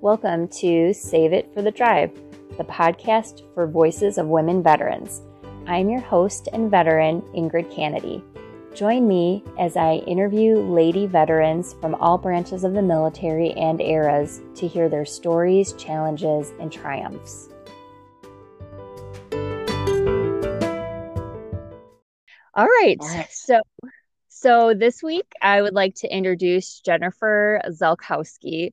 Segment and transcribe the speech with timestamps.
[0.00, 2.12] Welcome to Save It for the Drive,
[2.56, 5.22] the podcast for voices of women veterans.
[5.66, 8.22] I'm your host and veteran, Ingrid Kennedy.
[8.76, 14.40] Join me as I interview lady veterans from all branches of the military and eras
[14.54, 17.48] to hear their stories, challenges, and triumphs.
[22.54, 22.96] All right.
[23.00, 23.26] All right.
[23.32, 23.60] So
[24.28, 28.70] so this week I would like to introduce Jennifer Szalkowski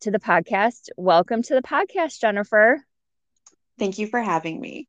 [0.00, 0.88] to the podcast.
[0.96, 2.84] Welcome to the podcast, Jennifer.
[3.78, 4.88] Thank you for having me.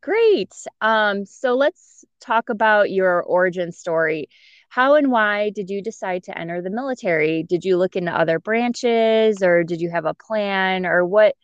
[0.00, 0.52] Great.
[0.80, 4.28] Um, so let's talk about your origin story.
[4.68, 7.42] How and why did you decide to enter the military?
[7.42, 11.34] Did you look into other branches or did you have a plan or what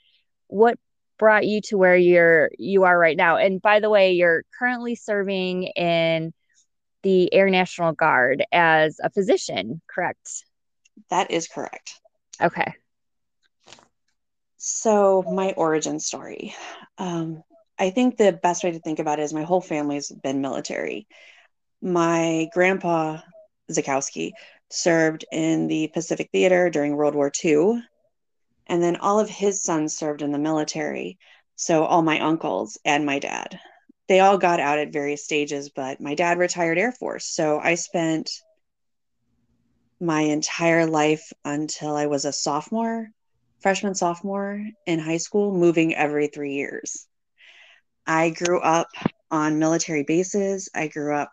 [0.46, 0.78] what
[1.18, 3.36] brought you to where you're you are right now?
[3.36, 6.32] And by the way, you're currently serving in
[7.02, 10.44] the Air National Guard as a physician, correct?
[11.10, 12.00] That is correct.
[12.40, 12.74] Okay.
[14.56, 16.54] So, my origin story.
[16.96, 17.42] Um,
[17.78, 21.06] I think the best way to think about it is my whole family's been military.
[21.82, 23.18] My grandpa,
[23.70, 24.32] Szalkowski,
[24.70, 27.82] served in the Pacific Theater during World War II.
[28.66, 31.18] And then all of his sons served in the military.
[31.56, 33.60] So, all my uncles and my dad.
[34.08, 37.26] They all got out at various stages, but my dad retired Air Force.
[37.26, 38.30] So, I spent
[40.00, 43.08] my entire life until I was a sophomore,
[43.60, 47.06] freshman, sophomore in high school, moving every three years.
[48.06, 48.88] I grew up
[49.30, 50.68] on military bases.
[50.74, 51.32] I grew up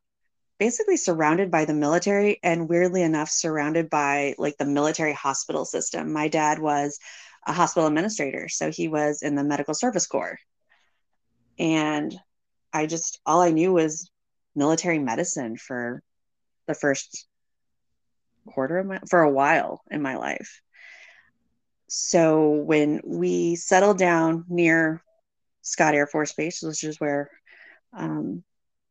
[0.58, 6.14] basically surrounded by the military and weirdly enough surrounded by like the military hospital system.
[6.14, 7.00] My dad was
[7.48, 10.38] a hospital administrator, so he was in the medical service corps.
[11.58, 12.16] And
[12.72, 14.10] I just all I knew was
[14.56, 16.02] military medicine for
[16.68, 17.28] the first
[18.48, 20.62] quarter of my for a while in my life.
[21.88, 25.04] So when we settled down near
[25.62, 27.30] Scott Air Force Base, which is where
[27.94, 28.44] um,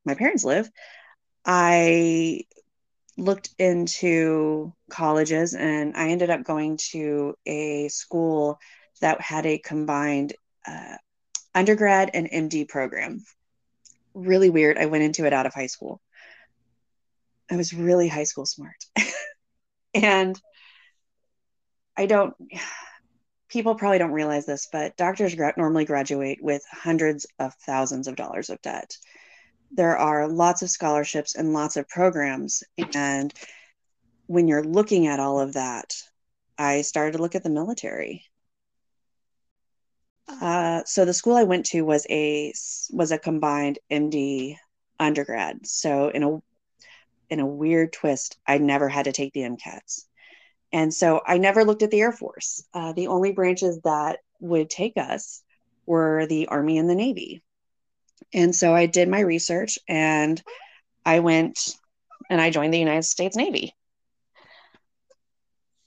[0.04, 0.70] my parents live,
[1.44, 2.42] I
[3.16, 8.58] looked into colleges and I ended up going to a school
[9.00, 10.34] that had a combined
[10.66, 10.96] uh,
[11.54, 13.24] undergrad and MD program.
[14.14, 14.78] Really weird.
[14.78, 16.00] I went into it out of high school.
[17.50, 18.84] I was really high school smart.
[19.94, 20.40] and
[21.96, 22.34] I don't,
[23.48, 28.16] people probably don't realize this, but doctors gra- normally graduate with hundreds of thousands of
[28.16, 28.96] dollars of debt.
[29.72, 32.62] There are lots of scholarships and lots of programs.
[32.94, 33.32] And
[34.26, 35.94] when you're looking at all of that,
[36.58, 38.24] I started to look at the military.
[40.28, 42.52] Uh, so the school I went to was a
[42.90, 44.56] was a combined MD
[44.98, 45.66] undergrad.
[45.66, 46.38] So in a
[47.30, 50.04] in a weird twist, I never had to take the MCATs.
[50.72, 52.64] And so I never looked at the Air Force.
[52.74, 55.42] Uh, the only branches that would take us
[55.86, 57.42] were the Army and the Navy.
[58.32, 60.40] And so I did my research and
[61.04, 61.74] I went
[62.28, 63.74] and I joined the United States Navy.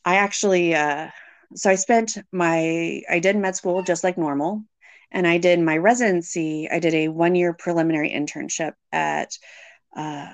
[0.03, 1.09] I actually, uh,
[1.55, 4.63] so I spent my, I did med school just like normal.
[5.11, 6.67] And I did my residency.
[6.69, 9.37] I did a one year preliminary internship at
[9.95, 10.33] uh,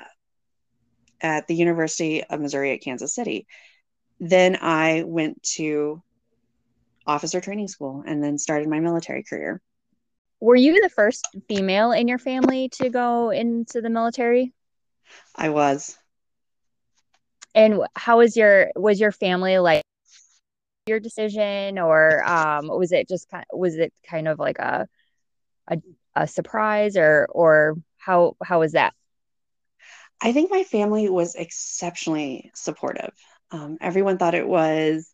[1.22, 3.48] at the University of Missouri at Kansas City.
[4.20, 6.02] Then I went to
[7.06, 9.62] officer training school and then started my military career.
[10.40, 14.54] Were you the first female in your family to go into the military?
[15.36, 15.98] I was.
[17.56, 19.84] And how was your was your family like
[20.86, 24.88] your decision or um was it just kind was it kind of like a
[25.68, 25.78] a,
[26.16, 28.94] a surprise or or how how was that?
[30.22, 33.14] I think my family was exceptionally supportive.
[33.52, 35.14] Um, everyone thought it was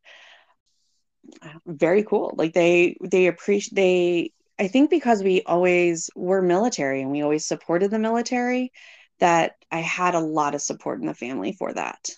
[1.41, 2.33] uh, very cool.
[2.37, 4.31] Like they they appreciate they.
[4.57, 8.71] I think because we always were military and we always supported the military,
[9.19, 12.09] that I had a lot of support in the family for that.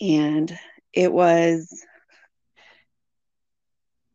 [0.00, 0.56] And
[0.92, 1.84] it was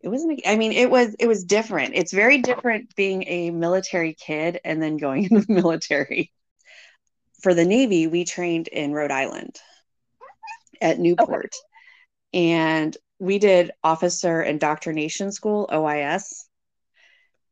[0.02, 4.14] it wasn't i mean it was it was different it's very different being a military
[4.14, 6.32] kid and then going into the military
[7.42, 9.60] for the Navy, we trained in Rhode Island
[10.82, 11.56] at Newport.
[12.34, 12.52] Okay.
[12.52, 16.46] And we did officer indoctrination school, OIS.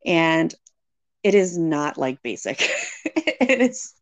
[0.05, 0.53] And
[1.23, 2.61] it is not like basic.
[3.05, 3.93] it is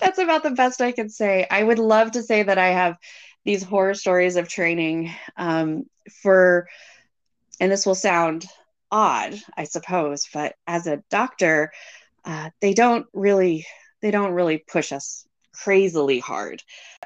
[0.00, 1.46] that's about the best I can say.
[1.50, 2.96] I would love to say that I have
[3.44, 5.84] these horror stories of training um,
[6.22, 6.68] for,
[7.60, 8.46] and this will sound
[8.90, 11.72] odd, I suppose, but as a doctor,
[12.24, 13.66] uh, they don't really
[14.02, 16.62] they don't really push us crazily hard.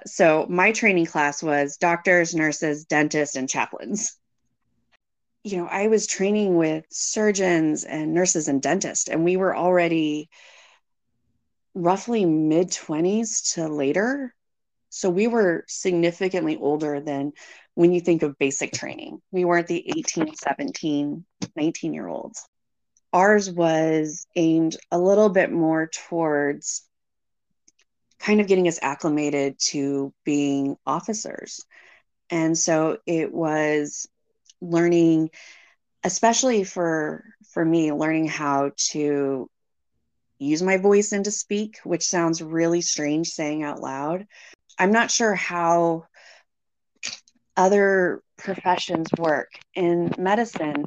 [0.07, 4.17] So my training class was doctors, nurses, dentists, and chaplains.
[5.45, 10.29] you know, I was training with surgeons and nurses and dentists, and we were already
[11.75, 14.35] roughly mid 20s to later.
[14.89, 17.33] So we were significantly older than
[17.75, 19.21] when you think of basic training.
[19.31, 22.45] We weren't the 18, 17, 19 year olds.
[23.13, 26.86] Ours was aimed a little bit more towards
[28.19, 31.65] kind of getting us acclimated to being officers.
[32.31, 34.09] And so it was
[34.61, 35.31] learning
[36.03, 39.51] especially for for me learning how to
[40.39, 44.27] use my voice and to speak which sounds really strange saying out loud.
[44.79, 46.05] I'm not sure how
[47.57, 49.51] other professions work.
[49.75, 50.85] In medicine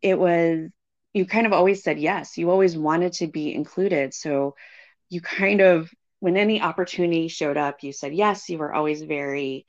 [0.00, 0.70] it was
[1.12, 2.38] you kind of always said yes.
[2.38, 4.14] You always wanted to be included.
[4.14, 4.54] So
[5.10, 5.90] you kind of
[6.22, 9.66] when any opportunity showed up you said yes you were always very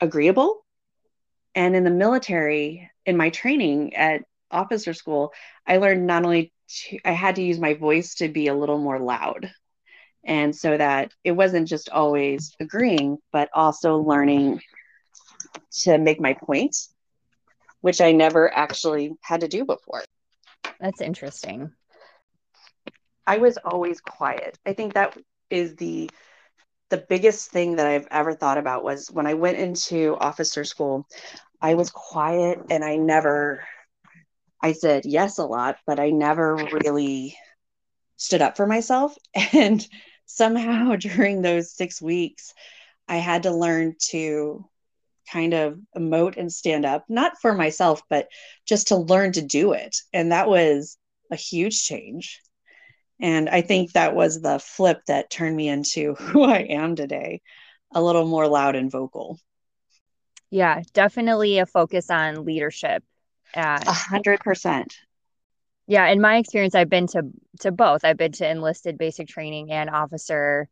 [0.00, 0.64] agreeable
[1.54, 5.32] and in the military, in my training at officer school,
[5.66, 8.78] I learned not only to, I had to use my voice to be a little
[8.78, 9.50] more loud.
[10.22, 14.60] And so that it wasn't just always agreeing, but also learning
[15.82, 16.76] to make my point,
[17.80, 20.04] which I never actually had to do before.
[20.78, 21.72] That's interesting.
[23.30, 24.58] I was always quiet.
[24.66, 25.16] I think that
[25.50, 26.10] is the
[26.88, 31.06] the biggest thing that I've ever thought about was when I went into officer school,
[31.62, 33.62] I was quiet and I never,
[34.60, 37.36] I said yes a lot, but I never really
[38.16, 39.16] stood up for myself.
[39.52, 39.86] And
[40.26, 42.52] somehow during those six weeks,
[43.06, 44.64] I had to learn to
[45.32, 48.26] kind of emote and stand up, not for myself, but
[48.66, 49.98] just to learn to do it.
[50.12, 50.98] And that was
[51.30, 52.40] a huge change.
[53.20, 57.42] And I think that was the flip that turned me into who I am today,
[57.92, 59.38] a little more loud and vocal.
[60.50, 63.04] Yeah, definitely a focus on leadership.
[63.54, 64.96] A hundred percent.
[65.86, 67.22] Yeah, in my experience, I've been to
[67.60, 68.04] to both.
[68.04, 70.68] I've been to enlisted basic training and officer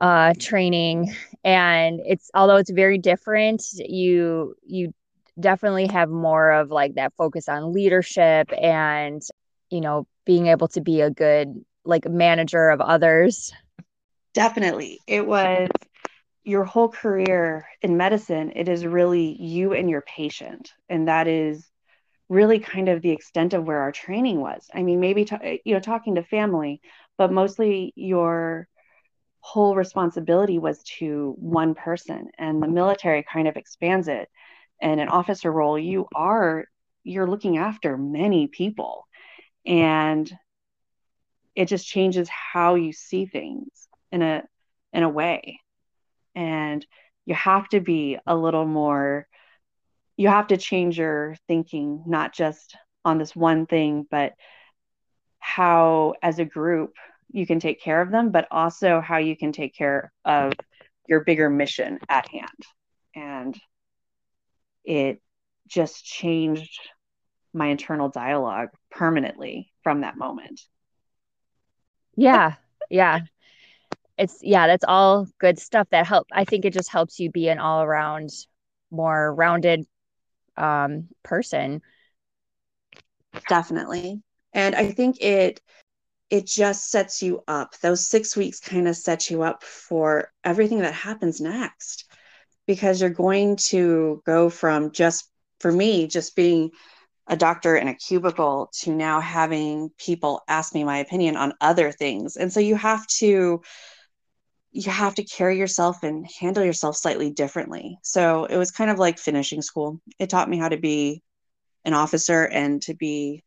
[0.00, 1.14] uh training
[1.44, 4.92] and it's although it's very different you you
[5.38, 9.20] definitely have more of like that focus on leadership and
[9.70, 13.52] you know being able to be a good like manager of others.
[14.34, 15.00] Definitely.
[15.06, 15.68] It was
[16.44, 21.70] your whole career in medicine it is really you and your patient and that is
[22.28, 24.68] really kind of the extent of where our training was.
[24.74, 26.80] I mean maybe t- eh, you know talking to family
[27.16, 28.66] but mostly your
[29.40, 34.28] whole responsibility was to one person and the military kind of expands it.
[34.80, 36.64] And an officer role you are
[37.04, 39.06] you're looking after many people
[39.66, 40.30] and
[41.54, 44.42] it just changes how you see things in a
[44.92, 45.60] in a way.
[46.34, 46.84] And
[47.24, 49.26] you have to be a little more
[50.16, 54.34] you have to change your thinking not just on this one thing but
[55.38, 56.94] how as a group
[57.30, 60.52] you can take care of them but also how you can take care of
[61.06, 62.48] your bigger mission at hand.
[63.14, 63.60] And
[64.84, 65.20] it
[65.66, 66.80] just changed
[67.52, 70.60] my internal dialogue permanently from that moment.
[72.16, 72.54] Yeah.
[72.90, 73.20] Yeah.
[74.18, 76.28] It's yeah, that's all good stuff that help.
[76.32, 78.30] I think it just helps you be an all around
[78.90, 79.86] more rounded
[80.56, 81.82] um person.
[83.48, 84.22] Definitely.
[84.52, 85.60] And I think it
[86.30, 87.78] it just sets you up.
[87.80, 92.06] Those 6 weeks kind of set you up for everything that happens next
[92.66, 95.28] because you're going to go from just
[95.60, 96.70] for me just being
[97.26, 101.92] a doctor in a cubicle to now having people ask me my opinion on other
[101.92, 102.36] things.
[102.36, 103.62] And so you have to
[104.74, 107.98] you have to carry yourself and handle yourself slightly differently.
[108.02, 110.00] So it was kind of like finishing school.
[110.18, 111.22] It taught me how to be
[111.84, 113.44] an officer and to be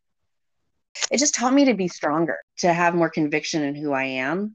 [1.10, 4.54] it just taught me to be stronger, to have more conviction in who I am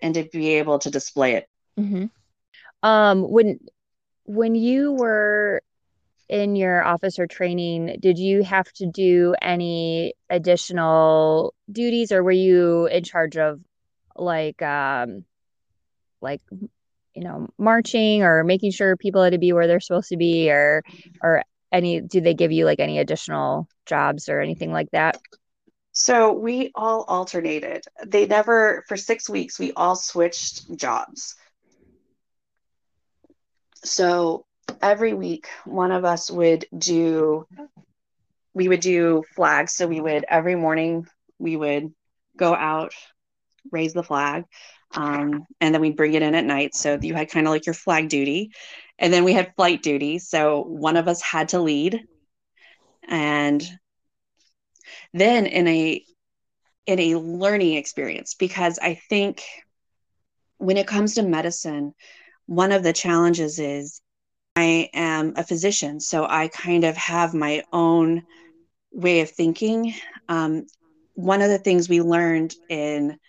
[0.00, 1.48] and to be able to display it.
[1.78, 2.06] Mm-hmm.
[2.82, 3.58] Um, when
[4.24, 5.62] when you were
[6.28, 12.86] in your officer training, did you have to do any additional duties or were you
[12.86, 13.60] in charge of
[14.14, 15.24] like um
[16.20, 20.16] like you know marching or making sure people had to be where they're supposed to
[20.16, 20.82] be or
[21.22, 21.42] or
[21.72, 25.18] any do they give you like any additional jobs or anything like that?
[25.92, 27.84] So we all alternated.
[28.06, 31.36] They never for 6 weeks we all switched jobs.
[33.84, 34.44] So
[34.82, 37.46] every week one of us would do
[38.54, 41.06] we would do flags so we would every morning
[41.38, 41.92] we would
[42.36, 42.92] go out
[43.70, 44.44] raise the flag
[44.94, 47.66] um, and then we'd bring it in at night so you had kind of like
[47.66, 48.50] your flag duty
[48.98, 50.18] and then we had flight duty.
[50.18, 52.04] So one of us had to lead.
[53.08, 53.64] And
[55.14, 56.04] then in a
[56.86, 59.44] in a learning experience, because I think
[60.56, 61.94] when it comes to medicine,
[62.46, 64.00] one of the challenges is
[64.58, 68.24] I am a physician, so I kind of have my own
[68.90, 69.94] way of thinking.
[70.28, 70.66] Um,
[71.14, 73.20] one of the things we learned in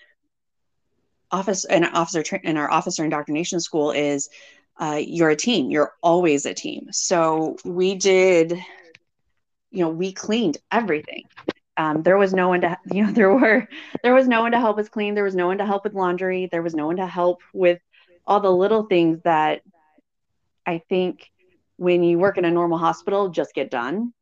[1.30, 4.28] office and officer tra- in our officer indoctrination school is
[4.80, 5.70] uh, you're a team.
[5.70, 6.88] You're always a team.
[6.92, 8.54] So we did,
[9.70, 11.26] you know, we cleaned everything.
[11.78, 13.68] Um, there was no one to, you know, there were,
[14.02, 15.14] there was no one to help us clean.
[15.14, 16.50] There was no one to help with laundry.
[16.52, 17.80] There was no one to help with
[18.26, 19.62] all the little things that
[20.70, 21.32] I think
[21.78, 24.14] when you work in a normal hospital just get done.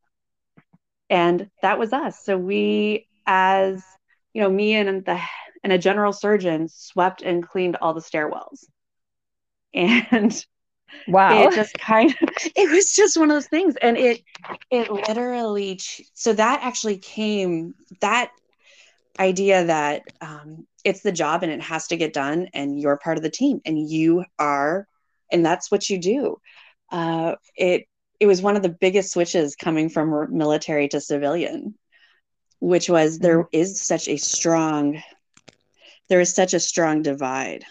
[1.10, 2.24] And that was us.
[2.24, 3.84] So we, as
[4.32, 5.20] you know, me and the
[5.62, 8.64] and a general surgeon swept and cleaned all the stairwells.
[9.74, 10.46] And
[11.06, 13.74] wow, it just kind of it was just one of those things.
[13.82, 14.22] And it
[14.70, 15.78] it literally
[16.14, 18.30] so that actually came that
[19.18, 23.18] idea that um, it's the job and it has to get done and you're part
[23.18, 24.86] of the team and you are
[25.30, 26.40] and that's what you do.
[26.90, 27.86] Uh, it
[28.20, 31.74] it was one of the biggest switches coming from military to civilian
[32.60, 33.64] which was there mm-hmm.
[33.64, 35.00] such a strong
[36.08, 37.64] there is such a strong divide.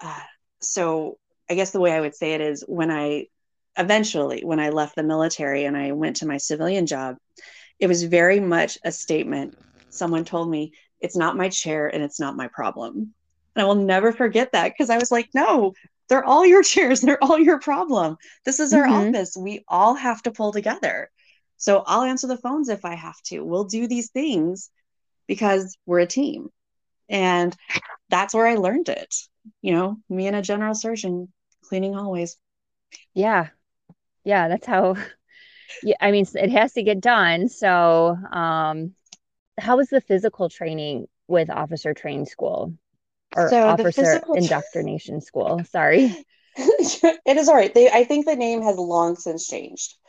[0.00, 0.20] Uh,
[0.60, 1.18] so
[1.48, 3.26] i guess the way i would say it is when i
[3.78, 7.16] eventually when i left the military and i went to my civilian job
[7.78, 9.58] it was very much a statement.
[9.90, 13.14] Someone told me it's not my chair and it's not my problem.
[13.54, 15.72] And i will never forget that because i was like no
[16.08, 17.00] they're all your chairs.
[17.02, 18.16] They're all your problem.
[18.44, 19.16] This is our mm-hmm.
[19.16, 19.36] office.
[19.36, 21.10] We all have to pull together.
[21.58, 23.40] So i'll answer the phones if i have to.
[23.40, 24.70] We'll do these things
[25.26, 26.48] because we're a team.
[27.08, 27.54] And
[28.08, 29.14] that's where i learned it.
[29.62, 31.32] You know me and a general surgeon
[31.62, 32.36] cleaning hallways.
[33.14, 33.48] Yeah.
[34.24, 34.96] Yeah that's how
[35.82, 37.48] yeah i mean it has to get done.
[37.48, 38.94] So um
[39.58, 42.74] how was the physical training with officer training school
[43.36, 45.62] or so officer indoctrination school.
[45.70, 46.24] Sorry.
[46.56, 47.72] it is all right.
[47.72, 49.94] They, I think the name has long since changed.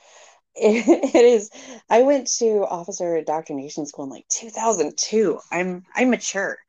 [0.60, 1.52] It, it is.
[1.88, 5.40] I went to officer indoctrination school in like 2002.
[5.52, 6.58] I'm I'm mature.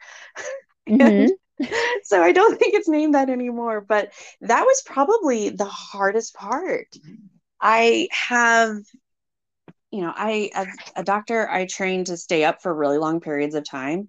[0.88, 1.64] Mm-hmm.
[2.04, 3.80] so I don't think it's named that anymore.
[3.80, 4.12] But
[4.42, 6.86] that was probably the hardest part.
[7.60, 8.76] I have
[9.90, 13.54] you know, I as a doctor, I trained to stay up for really long periods
[13.54, 14.08] of time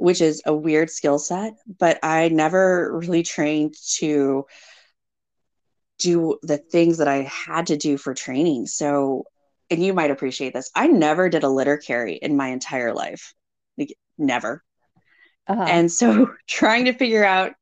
[0.00, 4.46] which is a weird skill set, but I never really trained to
[5.98, 8.64] do the things that I had to do for training.
[8.64, 9.24] So,
[9.70, 13.34] and you might appreciate this, I never did a litter carry in my entire life.
[13.76, 14.64] Like, never.
[15.46, 15.66] Uh-huh.
[15.68, 17.52] And so, trying to figure out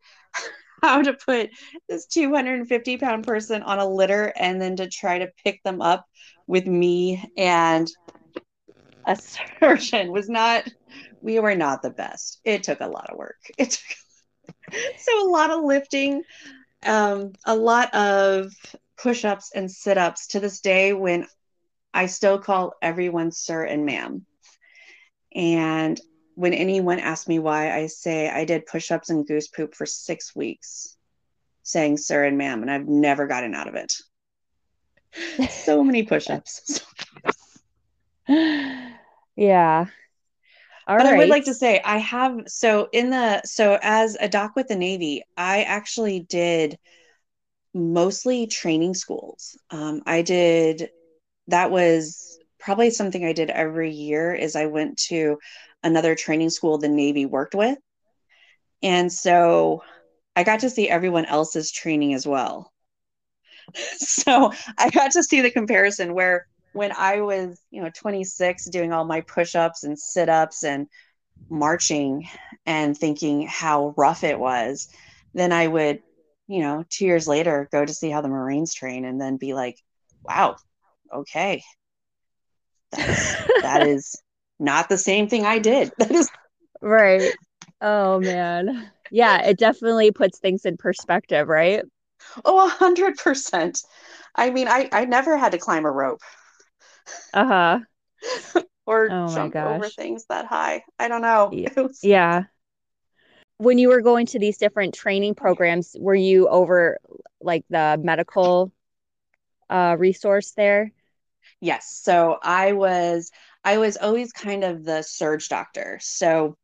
[0.81, 1.51] how to put
[1.89, 6.07] this 250 pound person on a litter and then to try to pick them up
[6.47, 7.91] with me and
[9.09, 9.17] a
[9.61, 10.69] surgeon was not
[11.21, 12.41] we were not the best.
[12.45, 13.37] It took a lot of work.
[13.59, 13.97] It took
[14.99, 16.23] so a lot of lifting,
[16.85, 18.53] um, a lot of
[18.97, 21.27] push-ups and sit-ups to this day when
[21.95, 24.27] I still call everyone sir and ma'am.
[25.35, 26.01] And
[26.35, 30.35] when anyone asks me why, I say I did push-ups and goose poop for six
[30.35, 30.97] weeks,
[31.63, 33.93] saying sir and ma'am, and I've never gotten out of it.
[35.51, 36.85] so many push-ups.
[39.37, 39.87] yeah
[40.89, 41.15] all but right.
[41.15, 44.69] I would like to say I have so in the so as a doc with
[44.69, 46.79] the Navy, I actually did
[47.75, 49.57] mostly training schools.
[49.71, 50.89] Um, I did
[51.49, 55.39] that was probably something I did every year is I went to
[55.83, 57.79] another training school the Navy worked with.
[58.83, 59.83] And so
[60.35, 62.73] I got to see everyone else's training as well.
[63.99, 66.47] so I got to see the comparison where
[66.79, 70.87] when I was, you know, 26 doing all my push-ups and sit-ups and
[71.51, 72.29] marching
[72.67, 74.89] and thinking how rough it was,
[75.35, 76.03] then I would,
[76.47, 79.55] you know, 2 years later go to see how the Marines train and then be
[79.55, 79.77] like,
[80.25, 80.57] wow,
[81.13, 81.65] okay.
[82.93, 84.15] That is
[84.61, 85.91] not the same thing I did.
[85.99, 86.31] That is
[86.81, 87.33] right.
[87.81, 88.89] Oh man.
[89.11, 91.83] Yeah, it definitely puts things in perspective, right?
[92.45, 93.81] Oh, a hundred percent.
[94.35, 96.21] I mean, I, I never had to climb a rope.
[97.33, 98.63] Uh huh.
[98.87, 100.83] or oh jump over things that high.
[100.99, 101.51] I don't know.
[101.53, 101.73] Yeah.
[101.77, 102.03] Was...
[102.03, 102.45] yeah.
[103.59, 106.99] When you were going to these different training programs, were you over
[107.41, 108.73] like the medical
[109.69, 110.93] uh, resource there?
[111.61, 112.01] Yes.
[112.03, 113.31] So I was
[113.65, 115.99] I was always kind of the surge doctor.
[116.01, 116.57] So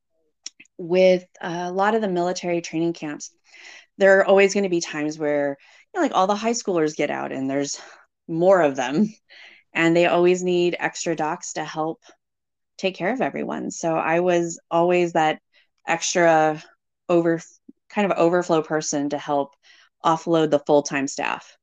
[0.78, 3.32] with a lot of the military training camps,
[3.98, 5.56] there are always going to be times where
[5.94, 7.80] know, like all the high schoolers get out and there's
[8.28, 9.12] more of them
[9.74, 12.00] and they always need extra docs to help
[12.78, 13.70] take care of everyone.
[13.70, 15.40] So I was always that
[15.86, 16.62] extra
[17.08, 17.40] over
[17.88, 19.54] kind of overflow person to help
[20.04, 21.56] offload the full-time staff.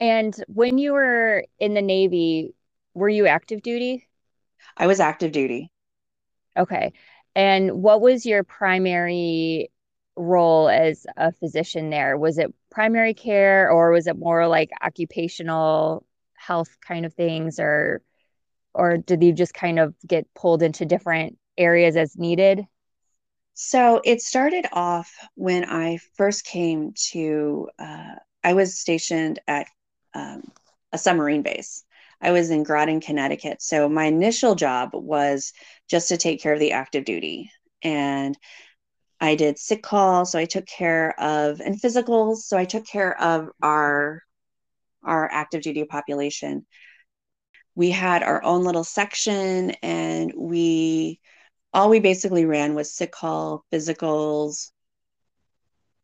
[0.00, 2.54] And when you were in the Navy,
[2.94, 4.06] were you active duty?
[4.76, 5.70] I was active duty.
[6.56, 6.92] Okay.
[7.34, 9.70] And what was your primary
[10.16, 12.18] role as a physician there?
[12.18, 16.04] Was it primary care or was it more like occupational
[16.44, 18.02] health kind of things or
[18.74, 22.66] or did you just kind of get pulled into different areas as needed?
[23.54, 29.66] So it started off when I first came to, uh, I was stationed at
[30.14, 30.42] um,
[30.90, 31.84] a submarine base.
[32.20, 33.60] I was in Groton, Connecticut.
[33.60, 35.52] So my initial job was
[35.88, 37.50] just to take care of the active duty.
[37.82, 38.38] And
[39.20, 43.20] I did sick call, so I took care of and physicals, so I took care
[43.20, 44.22] of our
[45.04, 46.66] our active duty population.
[47.74, 51.20] We had our own little section and we
[51.74, 54.70] all we basically ran was sick call, physicals,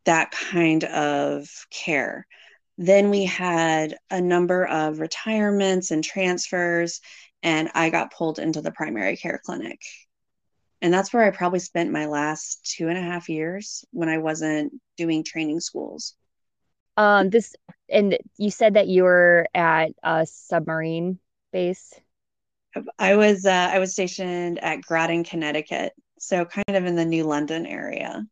[0.05, 2.27] that kind of care.
[2.79, 7.01] Then we had a number of retirements and transfers,
[7.43, 9.81] and I got pulled into the primary care clinic.
[10.81, 14.19] And that's where I probably spent my last two and a half years when I
[14.19, 16.15] wasn't doing training schools.
[16.99, 17.55] Um, this
[17.89, 21.21] and you said that you were at a submarine
[21.53, 21.95] base.
[22.99, 27.23] I was uh, I was stationed at Groton, Connecticut, so kind of in the New
[27.23, 28.27] London area.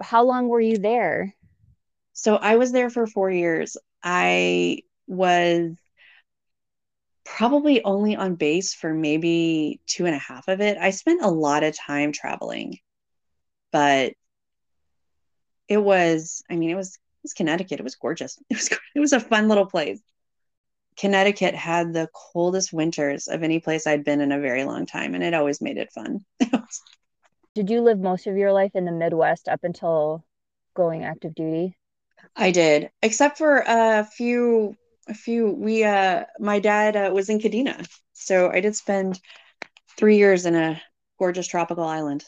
[0.00, 1.34] How long were you there?
[2.12, 3.76] So I was there for four years.
[4.04, 5.74] I was
[7.24, 10.78] probably only on base for maybe two and a half of it.
[10.78, 12.78] I spent a lot of time traveling,
[13.72, 14.12] but
[15.66, 17.80] it was, I mean, it was, was Connecticut.
[17.80, 18.38] It was gorgeous.
[18.50, 20.00] It was, it was a fun little place.
[20.96, 25.14] Connecticut had the coldest winters of any place I'd been in a very long time,
[25.14, 26.24] and it always made it fun.
[27.54, 30.24] Did you live most of your life in the Midwest up until
[30.74, 31.76] going active duty?
[32.36, 34.76] I did, except for a few.
[35.06, 35.50] A few.
[35.50, 39.20] We, uh, my dad uh, was in Kadena, so I did spend
[39.98, 40.80] three years in a
[41.18, 42.24] gorgeous tropical island.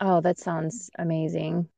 [0.00, 1.68] Oh, that sounds amazing.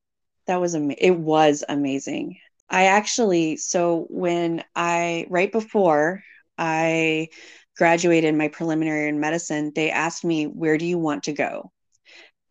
[0.50, 2.38] That was am- it was amazing.
[2.68, 6.24] I actually so when I right before
[6.58, 7.28] I
[7.76, 11.70] graduated my preliminary in medicine, they asked me, "Where do you want to go?"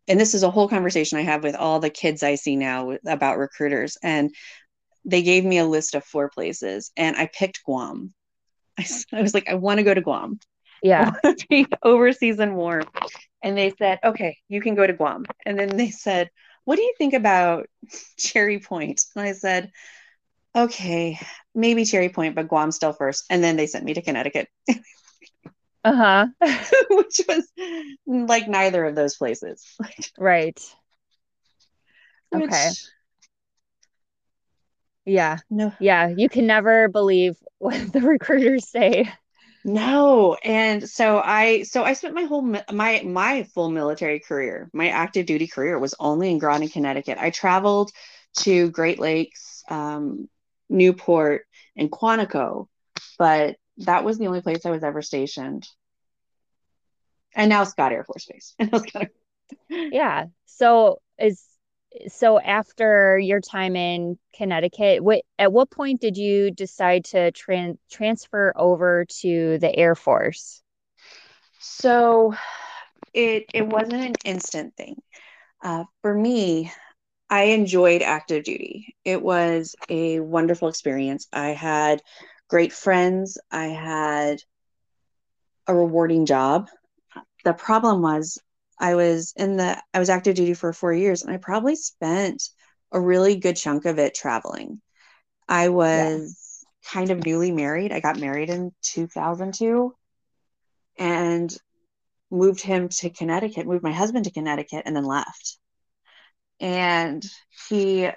[0.08, 2.96] And this is a whole conversation I have with all the kids I see now
[3.06, 4.34] about recruiters and
[5.04, 8.14] they gave me a list of four places and I picked Guam.
[8.80, 10.40] I, I was like, I want to go to Guam.
[10.82, 11.12] Yeah.
[11.50, 12.86] be overseas and warm.
[13.44, 15.26] And they said, okay, you can go to Guam.
[15.46, 16.30] And then they said,
[16.70, 17.68] what do you think about
[18.20, 19.04] Cherry Point?
[19.16, 19.72] And I said,
[20.56, 21.20] okay,
[21.56, 23.26] maybe Cherry Point, but Guam still first.
[23.32, 24.50] And then they sent me to Connecticut.
[25.84, 26.28] uh-huh.
[26.92, 27.48] Which was
[28.06, 29.66] like neither of those places.
[30.20, 30.62] right.
[32.30, 32.70] Which, okay.
[35.06, 35.38] Yeah.
[35.50, 35.74] No.
[35.80, 36.10] Yeah.
[36.16, 39.12] You can never believe what the recruiters say.
[39.64, 40.36] No.
[40.36, 45.26] And so I so I spent my whole my my full military career, my active
[45.26, 47.18] duty career was only in Groton, Connecticut.
[47.20, 47.92] I traveled
[48.40, 50.30] to Great Lakes, um,
[50.70, 51.46] Newport,
[51.76, 52.68] and Quantico,
[53.18, 55.68] but that was the only place I was ever stationed.
[57.36, 58.56] And now Scott Air Force Base.
[59.70, 60.26] yeah.
[60.46, 61.44] So is
[62.08, 67.78] so after your time in Connecticut, what at what point did you decide to tran-
[67.92, 70.62] transfer over to the Air Force?
[71.60, 72.34] So
[73.14, 75.02] it it wasn't an instant thing.
[75.64, 76.72] Uh, for me,
[77.30, 78.96] I enjoyed active duty.
[79.06, 81.28] It was a wonderful experience.
[81.34, 82.02] I had
[82.50, 83.38] great friends.
[83.52, 84.40] I had
[85.68, 86.68] a rewarding job.
[87.44, 88.40] The problem was
[88.80, 92.44] I was in the I was active duty for 4 years and I probably spent
[92.92, 94.82] a really good chunk of it traveling.
[95.48, 96.92] I was yeah.
[96.92, 97.92] kind of newly married.
[97.92, 99.94] I got married in 2002
[100.98, 101.56] and
[102.32, 105.58] moved him to Connecticut, moved my husband to Connecticut and then left
[106.60, 107.24] and
[107.70, 108.10] he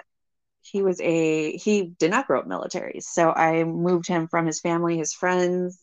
[0.61, 4.59] he was a he did not grow up military so i moved him from his
[4.59, 5.79] family his friends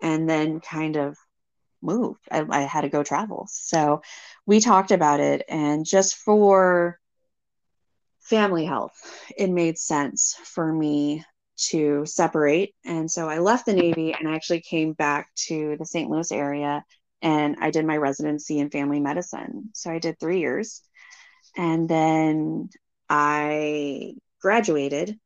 [0.00, 1.16] and then kind of
[1.82, 4.02] moved I, I, had to go travel so
[4.46, 6.98] we talked about it and just for
[8.20, 8.94] family health
[9.36, 11.24] it made sense for me
[11.56, 15.86] to separate and so i left the navy and i actually came back to the
[15.86, 16.84] st louis area
[17.20, 20.82] and i did my residency in family medicine so i did three years
[21.56, 22.70] and then
[23.08, 25.18] I graduated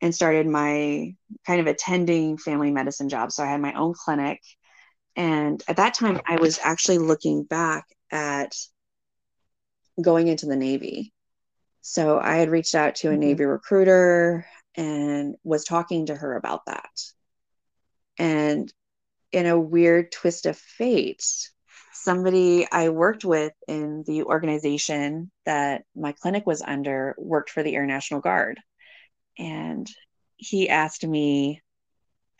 [0.00, 1.14] and started my
[1.46, 3.32] kind of attending family medicine job.
[3.32, 4.40] So I had my own clinic.
[5.16, 8.54] And at that time, I was actually looking back at
[10.00, 11.12] going into the Navy.
[11.82, 13.20] So I had reached out to a mm-hmm.
[13.20, 14.46] Navy recruiter
[14.76, 16.90] and was talking to her about that.
[18.18, 18.72] And
[19.32, 21.24] in a weird twist of fate,
[21.92, 27.74] somebody I worked with in the organization that my clinic was under worked for the
[27.74, 28.60] Air National Guard.
[29.38, 29.86] And
[30.36, 31.62] he asked me,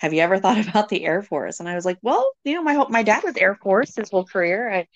[0.03, 1.61] Have you ever thought about the Air Force?
[1.61, 4.27] And I was like, Well, you know, my my dad was Air Force his whole
[4.27, 4.71] career.
[4.71, 4.87] I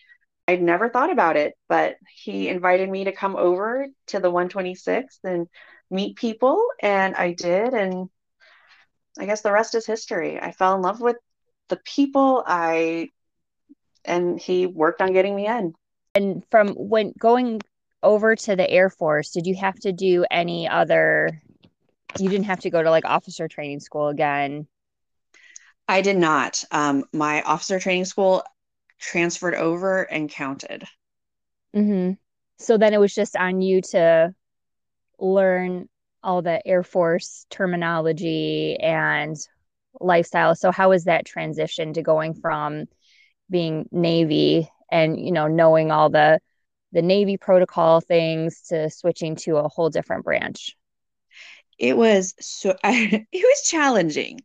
[0.49, 5.19] I'd never thought about it, but he invited me to come over to the 126th
[5.25, 5.49] and
[5.91, 7.73] meet people, and I did.
[7.73, 8.09] And
[9.19, 10.39] I guess the rest is history.
[10.41, 11.17] I fell in love with
[11.69, 12.45] the people.
[12.47, 13.09] I
[14.05, 15.75] and he worked on getting me in.
[16.15, 17.61] And from when going
[18.03, 21.41] over to the Air Force, did you have to do any other?
[22.19, 24.67] You didn't have to go to like officer training school again.
[25.89, 26.65] I did not.
[26.71, 28.43] Um, my officer training school
[28.99, 30.85] transferred over and counted.
[31.75, 32.13] Mm-hmm.
[32.59, 34.35] So then it was just on you to
[35.19, 35.89] learn
[36.23, 39.37] all the Air Force terminology and
[40.01, 40.55] lifestyle.
[40.55, 42.87] So how was that transition to going from
[43.49, 46.41] being Navy and you know knowing all the
[46.93, 50.77] the Navy protocol things to switching to a whole different branch?
[51.79, 54.41] It was so I, it was challenging.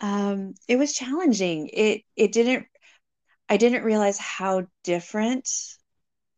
[0.00, 1.68] Um, it was challenging.
[1.72, 2.66] It it didn't
[3.48, 5.48] I didn't realize how different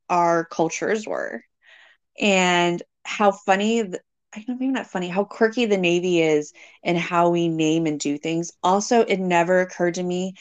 [0.08, 1.44] our cultures were
[2.20, 4.00] and how funny the,
[4.34, 6.52] I know maybe not funny, how quirky the Navy is
[6.84, 8.52] and how we name and do things.
[8.62, 10.34] Also, it never occurred to me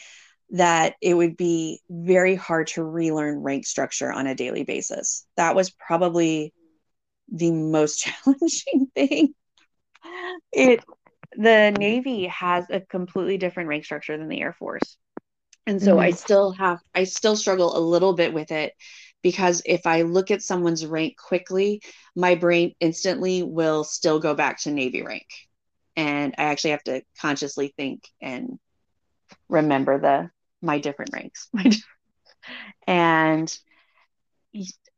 [0.50, 5.26] that it would be very hard to relearn rank structure on a daily basis.
[5.36, 6.54] That was probably
[7.32, 9.34] the most challenging thing.
[10.52, 10.84] It
[11.36, 14.96] the Navy has a completely different rank structure than the Air Force.
[15.66, 16.00] And so mm-hmm.
[16.00, 18.74] I still have I still struggle a little bit with it
[19.22, 21.82] because if I look at someone's rank quickly,
[22.16, 25.26] my brain instantly will still go back to Navy rank.
[25.96, 28.58] And I actually have to consciously think and
[29.48, 30.30] remember the
[30.62, 31.48] my different ranks.
[32.86, 33.56] and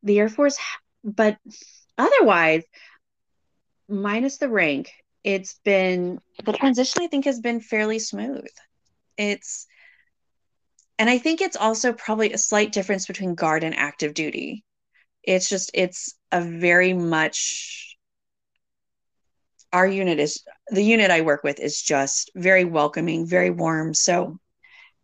[0.02, 0.58] the Air Force,
[1.04, 1.36] but
[1.98, 2.62] otherwise,
[3.88, 4.92] minus the rank,
[5.24, 8.46] it's been the transition, I think, has been fairly smooth.
[9.16, 9.66] It's,
[10.98, 14.64] and I think it's also probably a slight difference between guard and active duty.
[15.22, 17.96] It's just, it's a very much,
[19.72, 23.94] our unit is, the unit I work with is just very welcoming, very warm.
[23.94, 24.38] So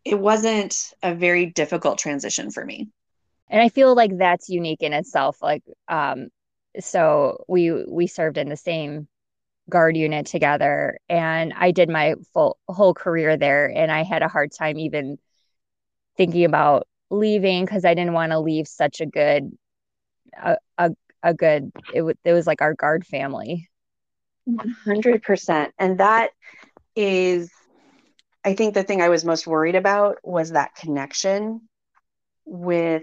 [0.04, 2.88] it wasn't a very difficult transition for me.
[3.50, 5.38] And I feel like that's unique in itself.
[5.40, 6.28] Like, um,
[6.81, 9.09] so we we served in the same
[9.70, 14.28] guard unit together, and I did my full whole career there, and I had a
[14.28, 15.18] hard time even
[16.16, 19.52] thinking about leaving because I didn't want to leave such a good
[20.42, 20.90] a, a,
[21.22, 23.68] a good it, w- it was like our guard family.
[24.44, 26.31] 100% and that
[26.96, 27.50] is
[28.44, 31.62] I think the thing I was most worried about was that connection
[32.46, 33.02] with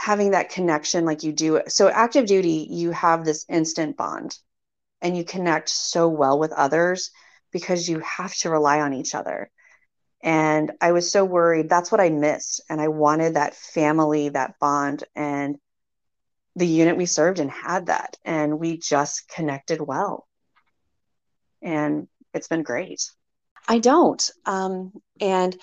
[0.00, 1.60] having that connection like you do.
[1.68, 4.36] So, active duty, you have this instant bond
[5.02, 7.10] and you connect so well with others
[7.52, 9.50] because you have to rely on each other.
[10.22, 11.68] And I was so worried.
[11.68, 12.62] That's what I missed.
[12.70, 15.04] And I wanted that family, that bond.
[15.14, 15.56] And
[16.56, 18.16] the unit we served in had that.
[18.24, 20.26] And we just connected well.
[21.60, 23.02] And it's been great.
[23.68, 24.30] I don't.
[24.46, 25.56] Um, and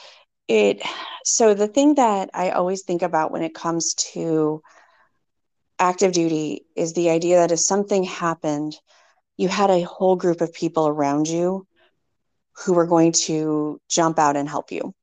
[0.48, 0.82] it,
[1.24, 4.62] so the thing that I always think about when it comes to
[5.80, 8.76] active duty is the idea that if something happened,
[9.36, 11.68] you had a whole group of people around you
[12.66, 14.94] who were going to jump out and help you.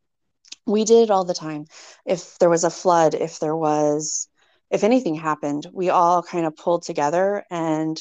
[0.67, 1.67] We did it all the time.
[2.05, 4.29] If there was a flood, if there was,
[4.71, 8.01] if anything happened, we all kind of pulled together and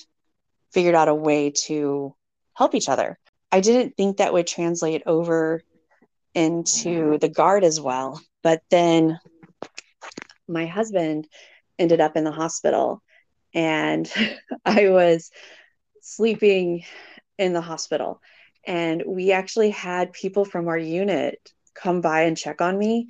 [0.71, 2.15] figured out a way to
[2.55, 3.19] help each other.
[3.51, 5.61] I didn't think that would translate over
[6.33, 8.21] into the guard as well.
[8.41, 9.19] But then
[10.47, 11.27] my husband
[11.79, 13.01] ended up in the hospital
[13.53, 14.11] and
[14.65, 15.31] I was
[16.01, 16.83] sleeping
[17.37, 18.21] in the hospital.
[18.65, 21.39] And we actually had people from our unit
[21.73, 23.09] come by and check on me.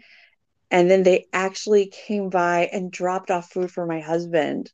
[0.71, 4.71] And then they actually came by and dropped off food for my husband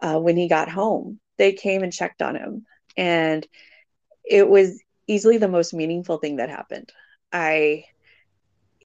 [0.00, 1.20] uh, when he got home.
[1.36, 2.64] They came and checked on him.
[2.96, 3.46] And
[4.24, 6.90] it was easily the most meaningful thing that happened.
[7.34, 7.84] I,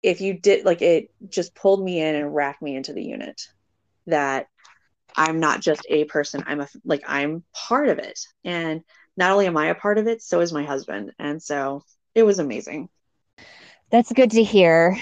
[0.03, 3.43] if you did, like, it just pulled me in and wrapped me into the unit
[4.07, 4.47] that
[5.17, 8.19] I'm not just a person, I'm a, like, I'm part of it.
[8.45, 8.83] And
[9.17, 11.13] not only am I a part of it, so is my husband.
[11.19, 11.83] And so
[12.15, 12.89] it was amazing.
[13.91, 14.97] That's good to hear.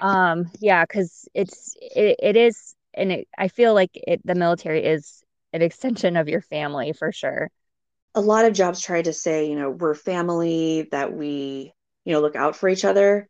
[0.00, 4.84] Um, yeah, because it's it, it is, and it, I feel like it, the military
[4.84, 7.50] is an extension of your family for sure.
[8.14, 11.73] A lot of jobs try to say, you know, we're family, that we,
[12.04, 13.28] you know, look out for each other.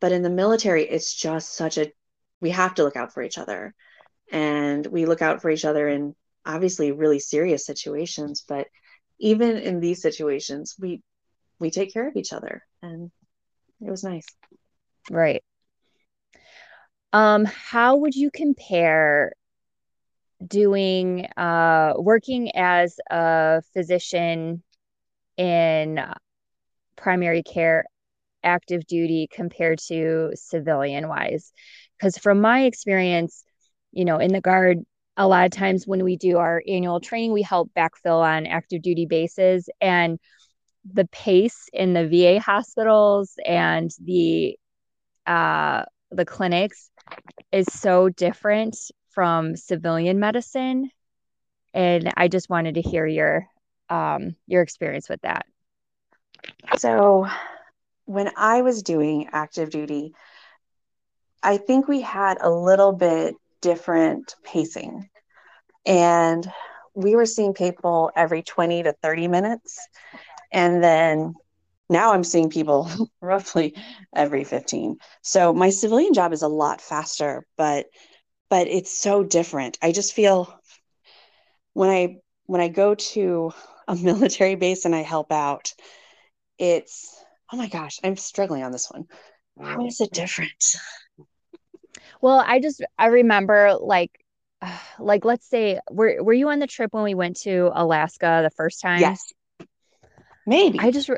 [0.00, 1.92] But in the military, it's just such a,
[2.40, 3.74] we have to look out for each other.
[4.30, 8.44] And we look out for each other in obviously really serious situations.
[8.46, 8.66] But
[9.18, 11.02] even in these situations, we,
[11.58, 12.62] we take care of each other.
[12.82, 13.10] And
[13.80, 14.26] it was nice.
[15.10, 15.44] Right.
[17.12, 19.32] Um, how would you compare
[20.44, 24.60] doing uh working as a physician
[25.36, 26.00] in
[26.96, 27.84] primary care
[28.42, 31.52] active duty compared to civilian wise?
[31.98, 33.44] Because from my experience,
[33.92, 34.78] you know, in the guard,
[35.16, 38.82] a lot of times when we do our annual training, we help backfill on active
[38.82, 40.18] duty bases and
[40.90, 44.56] the pace in the VA hospitals and the
[45.26, 46.90] uh, the clinics
[47.52, 48.76] is so different
[49.10, 50.90] from civilian medicine,
[51.74, 53.46] and I just wanted to hear your
[53.88, 55.46] um, your experience with that.
[56.76, 57.26] So,
[58.04, 60.14] when I was doing active duty,
[61.42, 65.08] I think we had a little bit different pacing,
[65.86, 66.50] and
[66.94, 69.78] we were seeing people every 20 to 30 minutes
[70.52, 71.34] and then
[71.88, 73.74] now I'm seeing people roughly
[74.14, 74.98] every 15.
[75.22, 77.86] So my civilian job is a lot faster, but
[78.50, 79.78] but it's so different.
[79.82, 80.54] I just feel
[81.72, 83.52] when I when I go to
[83.88, 85.72] a military base and I help out,
[86.58, 87.16] it's
[87.52, 89.06] oh my gosh, I'm struggling on this one.
[89.60, 90.76] How is it different?
[92.20, 94.10] Well, I just I remember like
[94.98, 98.50] like let's say were were you on the trip when we went to Alaska the
[98.50, 99.00] first time?
[99.00, 99.32] Yes.
[100.46, 100.78] Maybe.
[100.80, 101.16] I just re-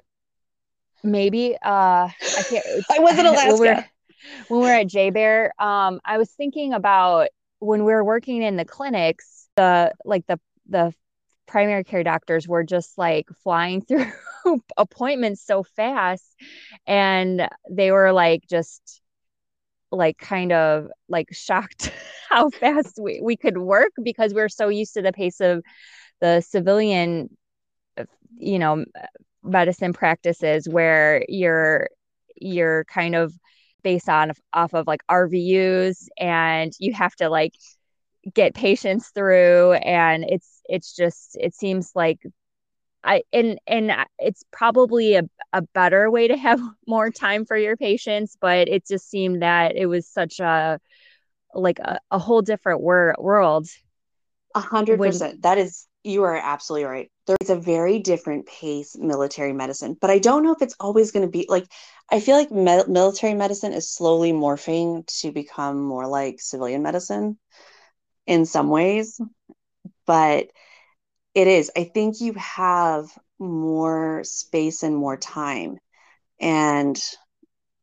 [1.02, 3.52] maybe uh I can't I was in Alaska.
[3.52, 3.84] when, we were,
[4.48, 7.28] when we were at JBER, um I was thinking about
[7.60, 10.94] when we were working in the clinics, the like the the
[11.46, 14.06] primary care doctors were just like flying through
[14.76, 16.34] appointments so fast
[16.86, 19.00] and they were like just
[19.90, 21.92] like kind of like shocked
[22.28, 25.62] how fast we, we could work because we we're so used to the pace of
[26.20, 27.28] the civilian
[28.36, 28.84] you know
[29.42, 31.88] medicine practices where you're
[32.36, 33.32] you're kind of
[33.82, 37.52] based on off of like RVUs and you have to like
[38.34, 42.20] get patients through and it's it's just it seems like
[43.02, 45.22] I and and it's probably a,
[45.52, 49.76] a better way to have more time for your patients but it just seemed that
[49.76, 50.80] it was such a
[51.54, 53.68] like a, a whole different wor- world
[54.54, 57.10] a hundred percent that is you are absolutely right.
[57.26, 61.24] There's a very different pace military medicine, but I don't know if it's always going
[61.24, 61.66] to be like.
[62.12, 67.38] I feel like me- military medicine is slowly morphing to become more like civilian medicine
[68.26, 69.18] in some ways,
[70.06, 70.46] but
[71.34, 71.70] it is.
[71.76, 73.06] I think you have
[73.38, 75.78] more space and more time.
[76.40, 77.00] And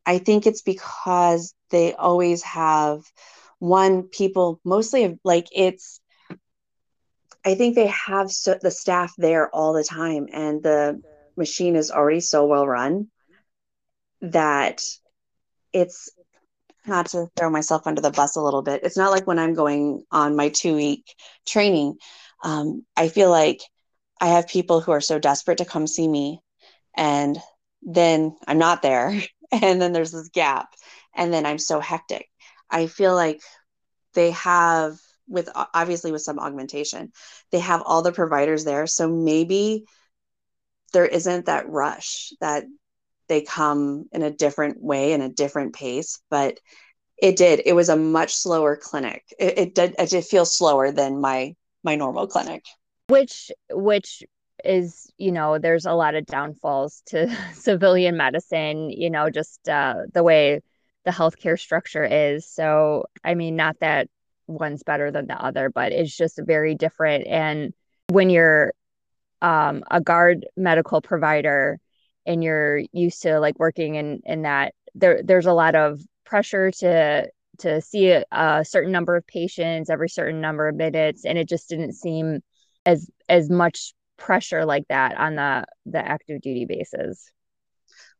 [0.05, 3.01] I think it's because they always have
[3.59, 5.99] one people mostly like it's
[7.45, 11.01] I think they have so, the staff there all the time, and the
[11.37, 13.09] machine is already so well run
[14.21, 14.81] that
[15.73, 16.09] it's
[16.85, 18.81] not to throw myself under the bus a little bit.
[18.83, 21.15] It's not like when I'm going on my two week
[21.45, 21.97] training.
[22.43, 23.61] Um, I feel like
[24.19, 26.39] I have people who are so desperate to come see me,
[26.95, 27.37] and
[27.81, 29.19] then I'm not there,
[29.51, 30.69] and then there's this gap,
[31.15, 32.27] and then I'm so hectic.
[32.69, 33.41] I feel like
[34.13, 37.11] they have with obviously with some augmentation
[37.51, 39.85] they have all the providers there so maybe
[40.93, 42.65] there isn't that rush that
[43.31, 46.59] they come in a different way in a different pace but
[47.21, 47.61] it did.
[47.65, 49.23] It was a much slower clinic.
[49.39, 52.65] It, it did it did feel slower than my my normal clinic.
[53.07, 54.23] Which which
[54.65, 59.95] is you know there's a lot of downfalls to civilian medicine you know just uh,
[60.13, 60.61] the way
[61.05, 62.47] the healthcare structure is.
[62.47, 64.09] So i mean not that
[64.47, 67.25] one's better than the other, but it's just very different.
[67.27, 67.73] And
[68.09, 68.73] when you're
[69.41, 71.79] um, a guard medical provider
[72.25, 76.71] and you're used to like working in in that, there there's a lot of pressure
[76.71, 77.27] to
[77.59, 81.47] to see a, a certain number of patients every certain number of minutes, and it
[81.47, 82.41] just didn't seem
[82.85, 87.31] as as much pressure like that on the the active duty bases.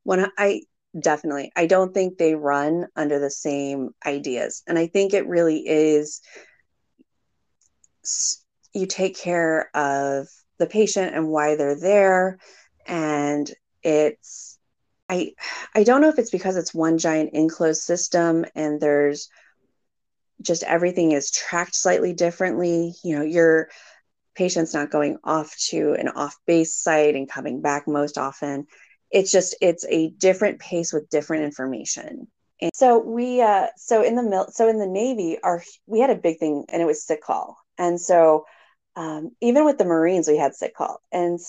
[0.04, 0.62] When I
[1.00, 5.60] definitely i don't think they run under the same ideas and i think it really
[5.66, 6.22] is
[8.74, 10.28] you take care of
[10.60, 12.38] the patient and why they're there
[12.86, 13.52] and
[13.84, 14.58] it's
[15.10, 15.32] i
[15.76, 19.30] i don't know if it's because it's one giant enclosed system and there's
[20.42, 22.94] just everything is tracked slightly differently.
[23.04, 23.70] You know your
[24.36, 28.68] patient's not going off to an off base site and coming back most often.
[29.12, 32.28] It's just it's a different pace with different information.
[32.62, 36.10] And so we uh so in the mil so in the navy our we had
[36.10, 37.58] a big thing and it was sick call.
[37.78, 38.46] And so
[38.96, 41.02] um, even with the marines we had sick call.
[41.12, 41.40] And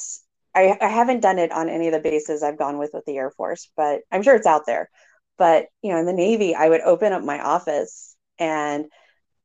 [0.55, 3.17] I, I haven't done it on any of the bases i've gone with with the
[3.17, 4.91] air force but i'm sure it's out there
[5.39, 8.87] but you know in the navy i would open up my office and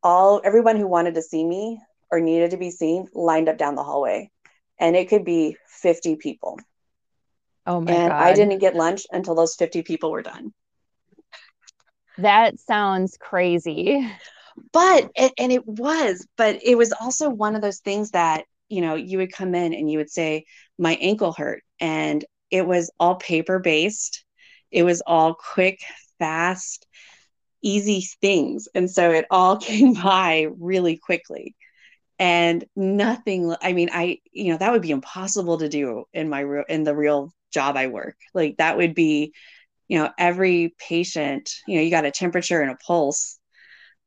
[0.04, 1.80] all everyone who wanted to see me
[2.12, 4.30] or needed to be seen lined up down the hallway
[4.80, 6.60] and it could be 50 people
[7.66, 8.22] Oh my and God.
[8.22, 10.54] I didn't get lunch until those 50 people were done.
[12.18, 14.08] That sounds crazy.
[14.74, 18.96] But and it was, but it was also one of those things that, you know,
[18.96, 20.46] you would come in and you would say,
[20.78, 21.64] my ankle hurt.
[21.80, 24.24] And it was all paper based.
[24.72, 25.80] It was all quick,
[26.20, 26.86] fast,
[27.62, 28.68] easy things.
[28.74, 31.56] And so it all came by really quickly.
[32.20, 36.44] And nothing, I mean, I, you know, that would be impossible to do in my
[36.68, 38.16] in the real job I work.
[38.34, 39.34] Like that would be,
[39.88, 43.40] you know, every patient, you know, you got a temperature and a pulse.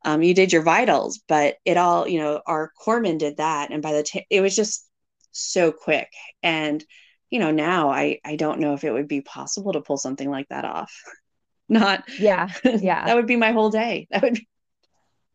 [0.05, 3.71] Um, you did your vitals, but it all, you know, our corpsman did that.
[3.71, 4.87] And by the time it was just
[5.33, 6.09] so quick.
[6.43, 6.83] And,
[7.29, 10.31] you know, now I, I don't know if it would be possible to pull something
[10.31, 10.93] like that off.
[11.69, 13.05] Not, yeah, yeah.
[13.07, 14.09] that would be my whole day.
[14.11, 14.49] That would be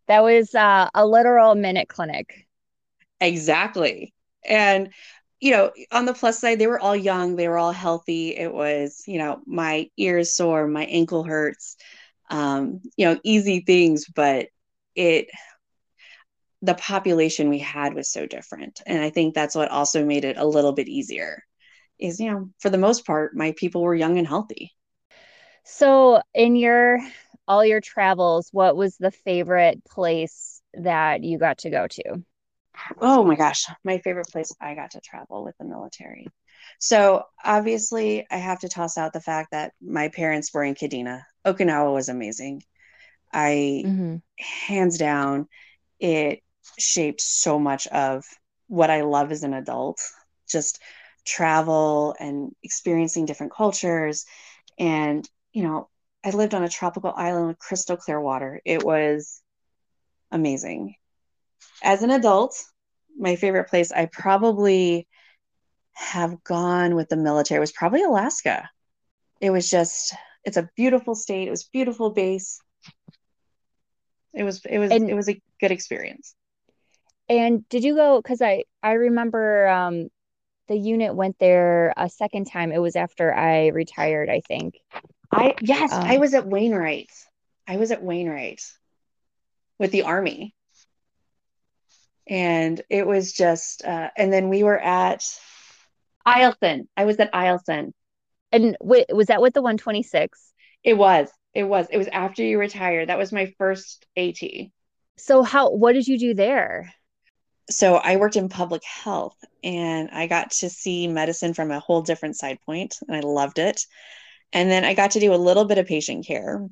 [0.07, 2.47] that was uh, a literal minute clinic.
[3.19, 4.13] Exactly.
[4.47, 4.93] And
[5.39, 8.35] you know, on the plus side, they were all young, they were all healthy.
[8.35, 11.75] It was, you know, my ears sore, my ankle hurts,
[12.29, 14.47] um, you know, easy things, but
[14.95, 15.27] it,
[16.61, 18.81] the population we had was so different.
[18.85, 21.43] And I think that's what also made it a little bit easier
[21.99, 24.71] is, you know, for the most part, my people were young and healthy.
[25.63, 26.99] So, in your
[27.47, 32.23] all your travels, what was the favorite place that you got to go to?
[33.01, 36.27] oh my gosh, my favorite place I got to travel with the military.
[36.79, 41.21] So obviously, I have to toss out the fact that my parents were in Kadena.
[41.45, 42.63] Okinawa was amazing.
[43.35, 44.15] I, mm-hmm.
[44.37, 45.47] hands down,
[45.99, 46.41] it
[46.79, 48.25] shaped so much of
[48.67, 49.99] what I love as an adult.
[50.49, 50.81] Just
[51.25, 54.25] travel and experiencing different cultures.
[54.79, 55.89] And, you know,
[56.23, 58.61] I lived on a tropical island with crystal clear water.
[58.65, 59.41] It was
[60.31, 60.95] amazing
[61.83, 62.63] as an adult,
[63.17, 65.07] my favorite place I probably
[65.93, 68.69] have gone with the military was probably Alaska.
[69.39, 71.47] It was just it's a beautiful state.
[71.47, 72.59] It was beautiful base.
[74.35, 76.35] It was it was and, it was a good experience.
[77.29, 80.09] And did you go cuz I I remember um
[80.67, 82.71] the unit went there a second time.
[82.71, 84.79] It was after I retired, I think.
[85.31, 87.11] I yes, um, I was at Wainwright.
[87.67, 88.61] I was at Wainwright
[89.79, 90.53] with the army
[92.27, 95.23] and it was just uh, and then we were at
[96.27, 96.87] Eielson.
[96.97, 97.93] I was at Eielson.
[98.51, 100.53] And wait, was that with the 126?
[100.83, 101.29] It was.
[101.55, 101.87] It was.
[101.89, 103.09] It was after you retired.
[103.09, 104.37] That was my first AT.
[105.17, 106.93] So how what did you do there?
[107.69, 112.03] So I worked in public health and I got to see medicine from a whole
[112.03, 113.81] different side point and I loved it.
[114.53, 116.67] And then I got to do a little bit of patient care.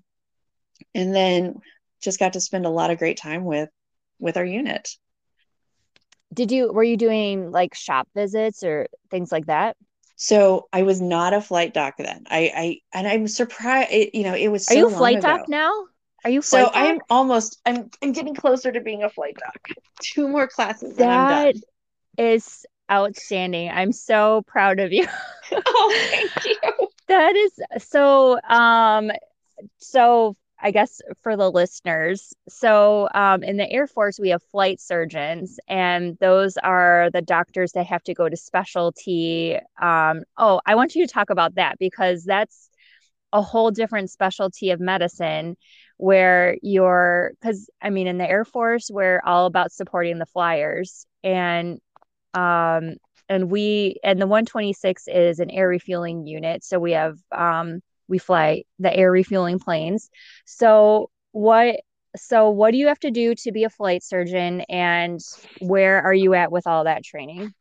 [0.93, 1.55] And then
[2.03, 3.69] just got to spend a lot of great time with
[4.19, 4.89] with our unit
[6.33, 9.77] did you were you doing like shop visits or things like that
[10.15, 12.23] so i was not a flight doc then.
[12.29, 15.47] I i and i'm surprised it, you know it was so are you flight doc
[15.47, 15.71] now?
[16.23, 16.71] Are you so doc?
[16.75, 19.69] i'm almost i'm i'm getting closer to being a flight doc.
[20.01, 21.55] Two more classes that
[22.17, 23.69] is outstanding.
[23.69, 25.07] I'm so proud of you.
[25.55, 26.87] Oh thank you.
[27.07, 29.11] That is so um
[29.77, 32.33] so I guess for the listeners.
[32.47, 37.73] So, um, in the Air Force, we have flight surgeons, and those are the doctors
[37.73, 39.57] that have to go to specialty.
[39.81, 42.69] Um, oh, I want you to talk about that because that's
[43.33, 45.57] a whole different specialty of medicine
[45.97, 51.05] where you're, because I mean, in the Air Force, we're all about supporting the flyers,
[51.25, 51.79] and
[52.33, 52.95] um,
[53.29, 58.17] and we and the 126 is an air refueling unit, so we have um we
[58.17, 60.09] fly the air refueling planes.
[60.45, 61.81] So what
[62.15, 65.19] so what do you have to do to be a flight surgeon and
[65.59, 67.53] where are you at with all that training?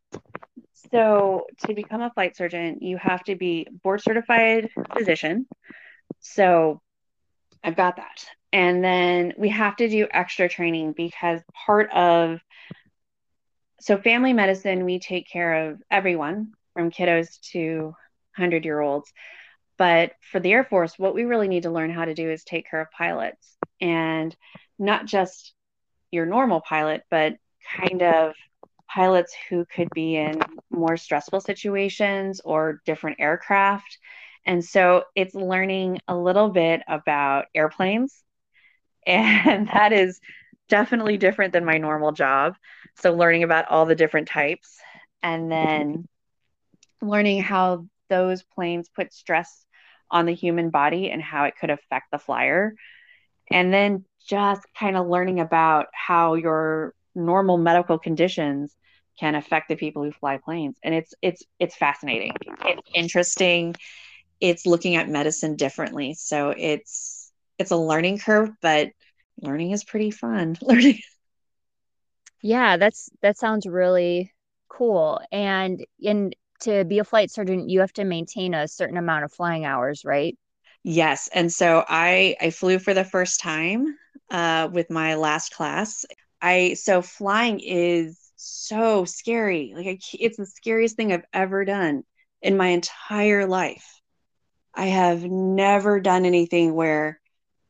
[0.92, 5.46] So to become a flight surgeon, you have to be board certified physician.
[6.20, 6.82] So
[7.64, 8.26] I've got that.
[8.52, 12.40] And then we have to do extra training because part of
[13.80, 17.94] so family medicine, we take care of everyone from kiddos to
[18.36, 19.12] 100 year olds.
[19.82, 22.44] But for the Air Force, what we really need to learn how to do is
[22.44, 24.32] take care of pilots and
[24.78, 25.54] not just
[26.12, 27.34] your normal pilot, but
[27.76, 28.34] kind of
[28.88, 30.38] pilots who could be in
[30.70, 33.98] more stressful situations or different aircraft.
[34.46, 38.22] And so it's learning a little bit about airplanes.
[39.04, 40.20] And that is
[40.68, 42.54] definitely different than my normal job.
[43.00, 44.78] So learning about all the different types
[45.24, 46.06] and then
[47.00, 49.66] learning how those planes put stress
[50.12, 52.74] on the human body and how it could affect the flyer.
[53.50, 58.74] And then just kind of learning about how your normal medical conditions
[59.18, 60.76] can affect the people who fly planes.
[60.84, 62.32] And it's it's it's fascinating.
[62.64, 63.74] It's interesting.
[64.40, 66.14] It's looking at medicine differently.
[66.14, 68.90] So it's it's a learning curve, but
[69.40, 70.56] learning is pretty fun.
[70.62, 70.98] Learning
[72.42, 74.32] yeah, that's that sounds really
[74.68, 75.20] cool.
[75.30, 76.32] And in
[76.62, 80.04] to be a flight surgeon, you have to maintain a certain amount of flying hours,
[80.04, 80.36] right?
[80.84, 81.28] Yes.
[81.32, 83.96] And so I I flew for the first time
[84.30, 86.04] uh, with my last class.
[86.40, 89.72] I so flying is so scary.
[89.76, 92.02] Like I, it's the scariest thing I've ever done
[92.40, 93.86] in my entire life.
[94.74, 97.20] I have never done anything where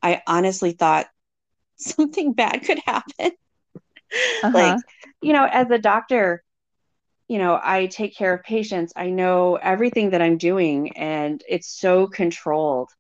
[0.03, 1.07] I honestly thought
[1.77, 3.33] something bad could happen.
[4.43, 4.53] Uh-huh.
[4.55, 4.77] like,
[5.23, 6.43] you know, as a doctor,
[7.29, 8.93] you know, I take care of patients.
[8.97, 12.91] I know everything that I'm doing and it's so controlled.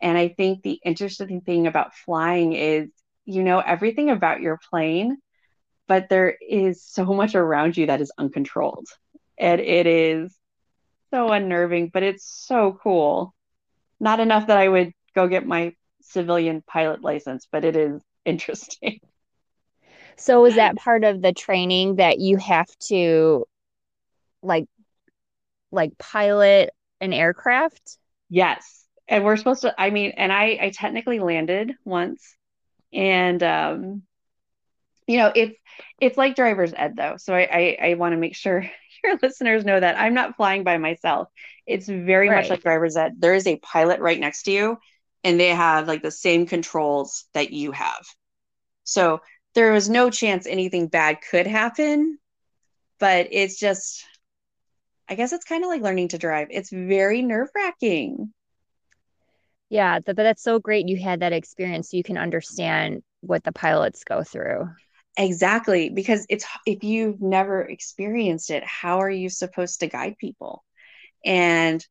[0.00, 2.90] And I think the interesting thing about flying is
[3.24, 5.18] you know everything about your plane,
[5.86, 8.86] but there is so much around you that is uncontrolled.
[9.38, 10.36] And it is
[11.12, 13.34] so unnerving, but it's so cool.
[14.00, 19.00] Not enough that I would go get my civilian pilot license, but it is interesting.
[20.16, 23.46] So is that part of the training that you have to
[24.42, 24.66] like
[25.70, 26.70] like pilot
[27.00, 27.98] an aircraft?
[28.28, 28.84] Yes.
[29.08, 32.36] And we're supposed to I mean, and I I technically landed once
[32.92, 34.02] and um
[35.06, 35.56] you know, it's
[36.00, 37.16] it's like driver's ed though.
[37.18, 38.64] So I I, I want to make sure
[39.04, 41.28] your listeners know that I'm not flying by myself.
[41.66, 42.36] It's very right.
[42.36, 43.14] much like driver's ed.
[43.18, 44.78] There is a pilot right next to you
[45.24, 48.04] and they have like the same controls that you have.
[48.84, 49.20] So
[49.54, 52.18] there was no chance anything bad could happen,
[52.98, 54.04] but it's just,
[55.12, 56.48] I guess it's kind of like learning to drive.
[56.50, 58.32] It's very nerve wracking.
[59.68, 63.52] Yeah, but that's so great you had that experience so you can understand what the
[63.52, 64.70] pilots go through.
[65.18, 70.64] Exactly, because it's if you've never experienced it, how are you supposed to guide people?
[71.26, 71.86] And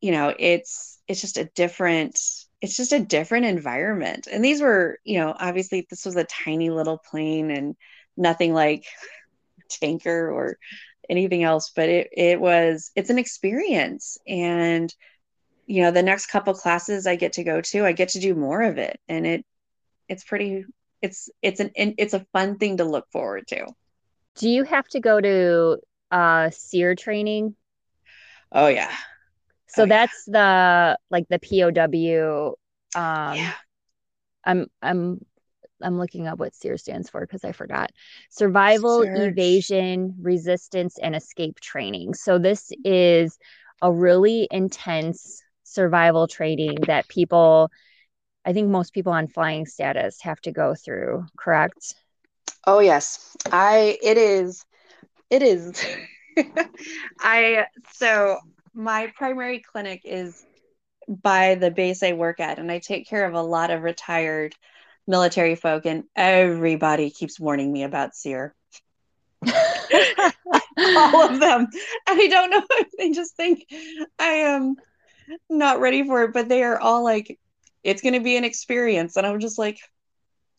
[0.00, 2.18] you know, it's it's just a different
[2.62, 4.26] it's just a different environment.
[4.32, 7.76] And these were, you know, obviously this was a tiny little plane and
[8.16, 8.86] nothing like
[9.68, 10.56] tanker or
[11.08, 14.18] anything else, but it it was it's an experience.
[14.26, 14.92] And
[15.66, 18.34] you know, the next couple classes I get to go to, I get to do
[18.34, 18.98] more of it.
[19.08, 19.46] And it
[20.08, 20.64] it's pretty
[21.00, 23.66] it's it's an it's a fun thing to look forward to.
[24.36, 25.78] Do you have to go to
[26.10, 27.54] uh SERE training?
[28.50, 28.92] Oh yeah.
[29.68, 30.32] So oh, that's yeah.
[30.32, 32.54] the like the POW.
[32.94, 33.52] Um, yeah.
[34.44, 35.24] I'm I'm
[35.82, 37.90] I'm looking up what SERE stands for because I forgot.
[38.30, 39.28] Survival, Search.
[39.28, 42.14] evasion, resistance, and escape training.
[42.14, 43.38] So this is
[43.80, 47.70] a really intense survival training that people,
[48.44, 51.26] I think most people on flying status have to go through.
[51.36, 51.94] Correct?
[52.66, 53.98] Oh yes, I.
[54.02, 54.64] It is.
[55.30, 55.84] It is.
[57.20, 58.38] I so
[58.74, 60.44] my primary clinic is
[61.08, 64.54] by the base I work at, and I take care of a lot of retired
[65.06, 68.54] military folk, and everybody keeps warning me about SERE.
[69.46, 71.66] All of them.
[72.06, 73.66] I don't know if they just think
[74.18, 74.76] I am
[75.48, 77.38] not ready for it, but they are all like,
[77.82, 79.16] it's going to be an experience.
[79.16, 79.78] And I'm just like,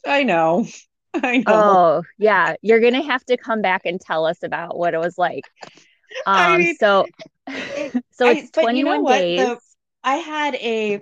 [0.05, 0.65] I know.
[1.13, 1.43] I know.
[1.47, 2.55] Oh, yeah.
[2.61, 5.43] You're going to have to come back and tell us about what it was like.
[6.25, 7.05] Um, I mean, so
[8.11, 9.39] so it's I, 21 you know days.
[9.39, 9.59] The,
[10.03, 11.01] I had a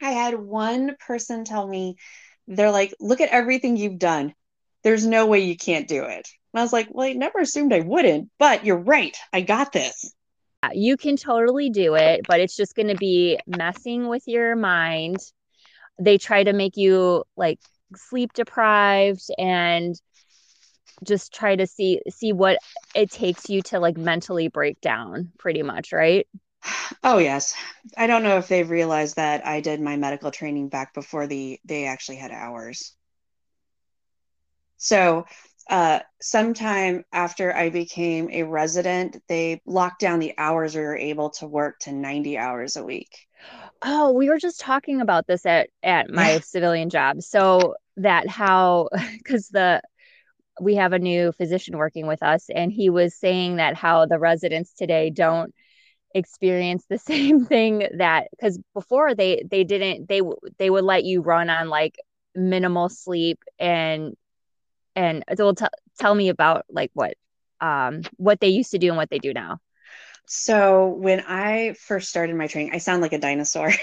[0.00, 1.96] I had one person tell me
[2.48, 4.34] they're like, "Look at everything you've done.
[4.82, 7.72] There's no way you can't do it." And I was like, "Well, I never assumed
[7.72, 9.16] I wouldn't, but you're right.
[9.32, 10.14] I got this."
[10.72, 15.18] You can totally do it, but it's just going to be messing with your mind.
[16.00, 17.60] They try to make you like
[17.94, 19.94] sleep deprived and
[21.04, 22.58] just try to see see what
[22.94, 26.26] it takes you to like mentally break down pretty much right
[27.04, 27.54] oh yes
[27.96, 31.58] i don't know if they've realized that i did my medical training back before the
[31.64, 32.94] they actually had hours
[34.78, 35.24] so
[35.68, 41.30] uh, sometime after I became a resident, they locked down the hours we were able
[41.30, 43.26] to work to 90 hours a week.
[43.82, 47.20] Oh, we were just talking about this at at my civilian job.
[47.20, 48.88] So that how
[49.18, 49.82] because the
[50.60, 54.18] we have a new physician working with us and he was saying that how the
[54.18, 55.54] residents today don't
[56.14, 60.20] experience the same thing that because before they they didn't they
[60.58, 61.96] they would let you run on like
[62.34, 64.16] minimal sleep and
[64.96, 65.66] and they'll t-
[65.98, 67.14] tell me about like what
[67.60, 69.58] um what they used to do and what they do now.
[70.26, 73.72] So when i first started my training i sound like a dinosaur.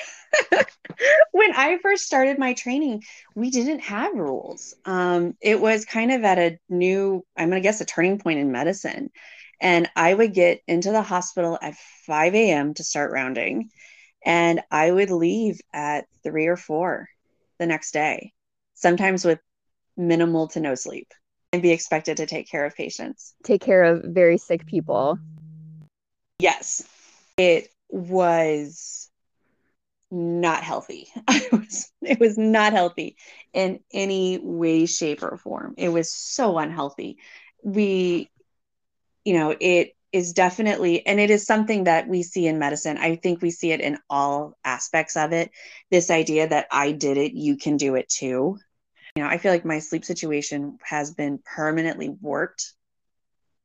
[1.31, 3.03] When i first started my training
[3.35, 4.73] we didn't have rules.
[4.85, 8.51] Um it was kind of at a new i'm gonna guess a turning point in
[8.51, 9.09] medicine
[9.61, 11.75] and i would get into the hospital at
[12.05, 13.69] 5 a.m to start rounding
[14.25, 17.07] and i would leave at 3 or 4
[17.59, 18.33] the next day
[18.73, 19.39] sometimes with
[19.97, 21.07] minimal to no sleep
[21.53, 23.33] and be expected to take care of patients.
[23.43, 25.17] Take care of very sick people.
[26.39, 26.83] Yes.
[27.37, 29.09] It was
[30.11, 31.07] not healthy.
[31.51, 33.15] was it was not healthy
[33.53, 35.75] in any way shape or form.
[35.77, 37.17] It was so unhealthy.
[37.63, 38.29] We
[39.25, 42.97] you know, it is definitely and it is something that we see in medicine.
[42.97, 45.51] I think we see it in all aspects of it.
[45.91, 48.57] This idea that I did it, you can do it too
[49.15, 52.73] you know, I feel like my sleep situation has been permanently warped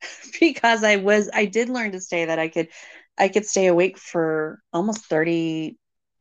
[0.40, 2.68] because I was I did learn to stay that I could
[3.18, 5.76] I could stay awake for almost 30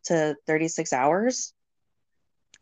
[0.06, 1.54] to 36 hours.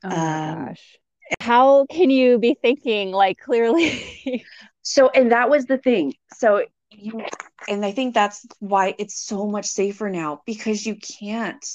[0.04, 0.98] Oh my um, gosh.
[1.40, 3.94] How can you be thinking like clearly?
[4.88, 6.14] so and that was the thing.
[6.34, 7.24] So you
[7.68, 11.66] and I think that's why it's so much safer now because you can't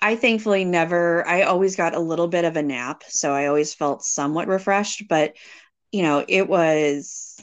[0.00, 3.02] I thankfully never, I always got a little bit of a nap.
[3.08, 5.34] So I always felt somewhat refreshed, but
[5.90, 7.36] you know, it was,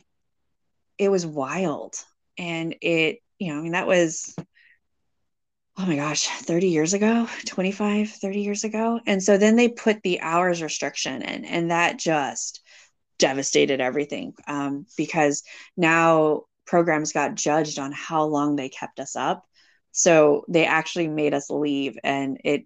[0.98, 1.96] it was wild.
[2.38, 4.34] And it, you know, I mean, that was,
[5.78, 9.02] oh my gosh, 30 years ago, 25, 30 years ago.
[9.06, 12.62] And so then they put the hours restriction in, and that just
[13.18, 15.44] devastated everything um, because
[15.78, 19.46] now programs got judged on how long they kept us up
[19.98, 22.66] so they actually made us leave, and it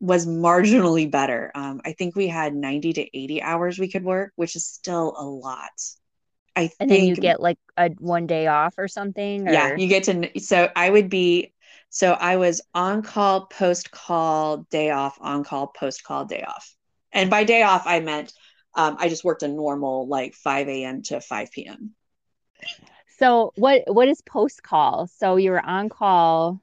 [0.00, 1.52] was marginally better.
[1.54, 5.14] Um, I think we had 90 to 80 hours we could work, which is still
[5.18, 5.68] a lot.
[6.56, 9.46] I and think, then you get like a one day off or something.
[9.46, 9.52] Or...
[9.52, 10.40] Yeah, you get to.
[10.40, 11.52] So I would be.
[11.90, 16.74] So I was on call, post call, day off, on call, post call, day off.
[17.12, 18.32] And by day off, I meant
[18.74, 21.02] um, I just worked a normal like 5 a.m.
[21.02, 21.94] to 5 p.m.
[23.18, 25.06] So what what is post call?
[25.06, 26.60] So you're on call.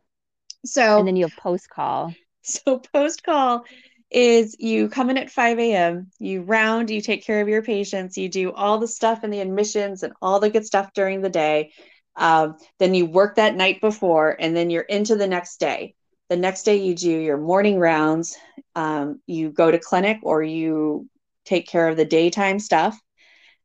[0.66, 2.14] So and then you have post call.
[2.42, 3.66] So post call
[4.10, 8.18] is you come in at 5 a.m., you round, you take care of your patients,
[8.18, 11.30] you do all the stuff in the admissions and all the good stuff during the
[11.30, 11.72] day.
[12.16, 15.94] Um, then you work that night before, and then you're into the next day.
[16.30, 18.38] The next day, you do your morning rounds.
[18.76, 21.08] Um, you go to clinic or you
[21.50, 23.00] take care of the daytime stuff.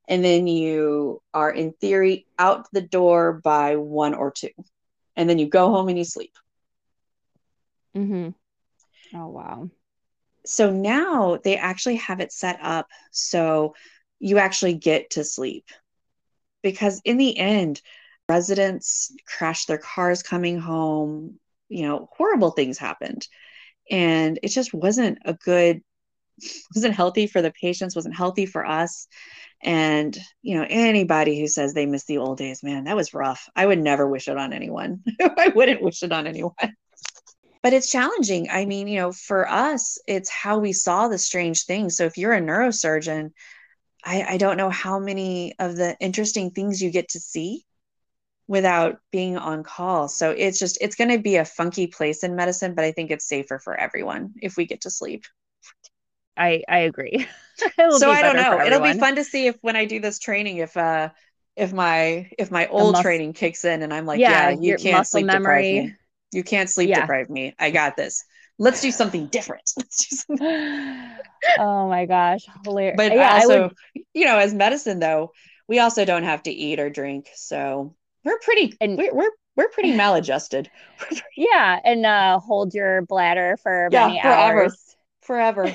[0.08, 4.50] And then you are in theory out the door by one or two.
[5.16, 6.32] And then you go home and you sleep.
[7.96, 8.30] Mm-hmm.
[9.16, 9.70] oh wow.
[10.46, 13.74] So now they actually have it set up so
[14.18, 15.66] you actually get to sleep.
[16.62, 17.80] Because in the end
[18.28, 21.38] residents crashed their cars coming home.
[21.68, 23.26] You know horrible things happened.
[23.90, 25.82] And it just wasn't a good
[26.74, 29.06] wasn't healthy for the patients wasn't healthy for us
[29.64, 33.48] and, you know, anybody who says they miss the old days, man, that was rough.
[33.56, 35.02] I would never wish it on anyone.
[35.20, 36.52] I wouldn't wish it on anyone.
[37.62, 38.50] But it's challenging.
[38.50, 41.96] I mean, you know, for us, it's how we saw the strange things.
[41.96, 43.30] So if you're a neurosurgeon,
[44.04, 47.64] I, I don't know how many of the interesting things you get to see
[48.46, 50.08] without being on call.
[50.08, 53.10] So it's just, it's going to be a funky place in medicine, but I think
[53.10, 55.24] it's safer for everyone if we get to sleep.
[56.36, 57.26] I I agree.
[57.56, 58.60] so I don't know.
[58.60, 61.10] It'll be fun to see if when I do this training, if uh
[61.56, 64.76] if my if my old mus- traiking kicks in and I'm like, yeah, yeah you
[64.76, 65.74] can't sleep memory.
[65.74, 65.96] deprive me.
[66.32, 67.02] You can't sleep yeah.
[67.02, 67.54] deprive me.
[67.58, 68.24] I got this.
[68.58, 69.68] Let's do something different.
[69.76, 70.46] Do something...
[71.58, 72.94] oh my gosh, hilarious!
[72.96, 74.04] But yeah, also, would...
[74.14, 75.32] you know, as medicine though,
[75.66, 79.68] we also don't have to eat or drink, so we're pretty and we're we're, we're
[79.68, 80.70] pretty maladjusted.
[81.36, 84.96] yeah, and uh, hold your bladder for yeah, many forever, hours.
[85.22, 85.74] Forever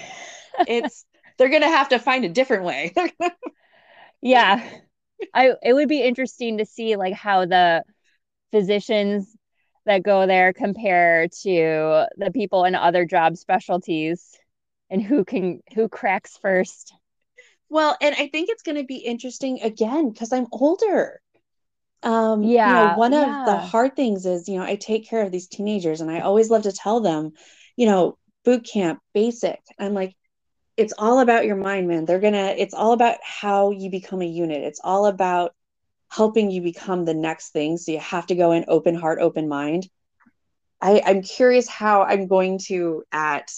[0.68, 1.06] it's
[1.38, 2.94] they're gonna have to find a different way.
[4.22, 4.68] yeah.
[5.34, 7.84] I it would be interesting to see like how the
[8.52, 9.36] physicians
[9.86, 14.38] that go there compare to the people in other job specialties
[14.90, 16.94] and who can who cracks first.
[17.70, 21.22] Well, and I think it's going to be interesting again because I'm older.
[22.02, 25.22] Um, yeah, you know, one of the hard things is, you know, I take care
[25.24, 27.34] of these teenagers and I always love to tell them,
[27.76, 29.60] you know, boot camp, basic.
[29.78, 30.16] I'm like,
[30.80, 32.06] it's all about your mind, man.
[32.06, 34.64] They're gonna, it's all about how you become a unit.
[34.64, 35.54] It's all about
[36.10, 37.78] helping you become the next thing.
[37.78, 39.90] So you have to go in open heart, open mind.
[40.82, 43.52] I, I'm curious how I'm going to at,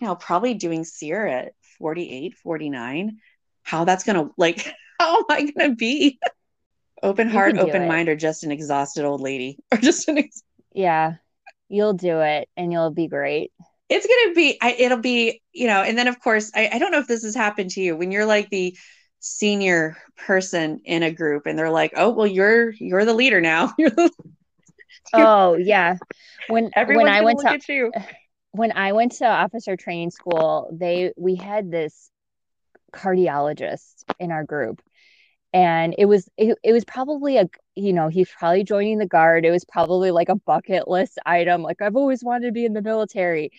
[0.00, 3.18] you know, probably doing SERE at 48, 49,
[3.64, 6.20] how that's gonna like, how am I gonna be?
[7.02, 7.88] open heart, open it.
[7.88, 11.14] mind, or just an exhausted old lady, or just an ex- yeah,
[11.68, 13.50] you'll do it, and you'll be great.
[13.88, 14.58] It's gonna be.
[14.60, 15.42] I, it'll be.
[15.52, 17.80] You know, and then of course, I, I don't know if this has happened to
[17.80, 18.76] you when you're like the
[19.20, 23.72] senior person in a group, and they're like, "Oh, well, you're you're the leader now."
[23.78, 24.10] you're the,
[25.16, 25.96] you're, oh yeah,
[26.48, 27.90] when when I went to
[28.52, 32.10] when I went to officer training school, they we had this
[32.92, 34.80] cardiologist in our group
[35.52, 39.44] and it was it, it was probably a you know he's probably joining the guard.
[39.44, 41.62] It was probably like a bucket list item.
[41.62, 43.50] Like i've always wanted to be in the military.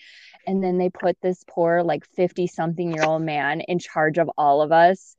[0.47, 4.29] And then they put this poor like 50 something year old man in charge of
[4.37, 5.15] all of us.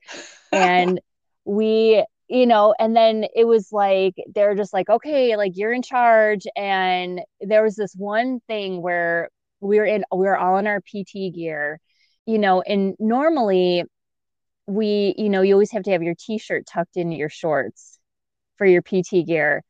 [0.52, 1.00] And
[1.44, 5.82] we you know and then it was like they're just like okay like you're in
[5.82, 6.46] charge.
[6.56, 10.80] And there was this one thing where we were in we were all in our
[10.80, 11.78] pt gear
[12.26, 13.84] you know and normally
[14.70, 17.98] we, you know, you always have to have your t-shirt tucked into your shorts
[18.56, 19.64] for your PT gear.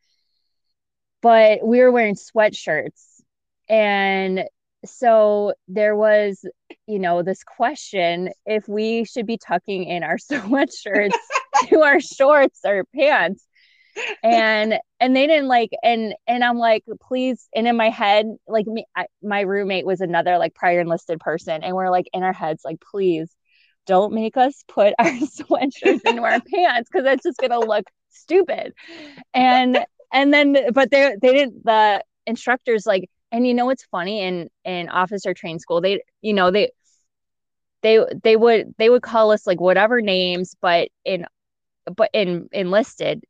[1.22, 3.22] But we were wearing sweatshirts.
[3.68, 4.44] And
[4.84, 6.44] so there was,
[6.86, 11.16] you know, this question if we should be tucking in our sweatshirts
[11.68, 13.46] to our shorts or pants.
[14.22, 17.48] And and they didn't like and and I'm like, please.
[17.54, 21.64] And in my head, like me, I, my roommate was another like prior enlisted person,
[21.64, 23.34] and we're like in our heads, like, please
[23.90, 28.72] don't make us put our sweatshirts into our pants because that's just gonna look stupid.
[29.34, 34.22] And and then but they they didn't the instructors like and you know what's funny
[34.22, 36.70] in in officer train school they you know they
[37.82, 41.26] they they would they would call us like whatever names but in
[41.96, 43.24] but in enlisted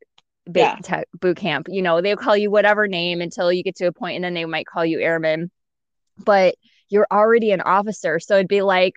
[0.53, 0.77] yeah.
[1.19, 4.15] boot camp you know they'll call you whatever name until you get to a point
[4.15, 5.49] and then they might call you airman
[6.23, 6.53] but
[6.89, 8.93] you're already an officer so it'd be like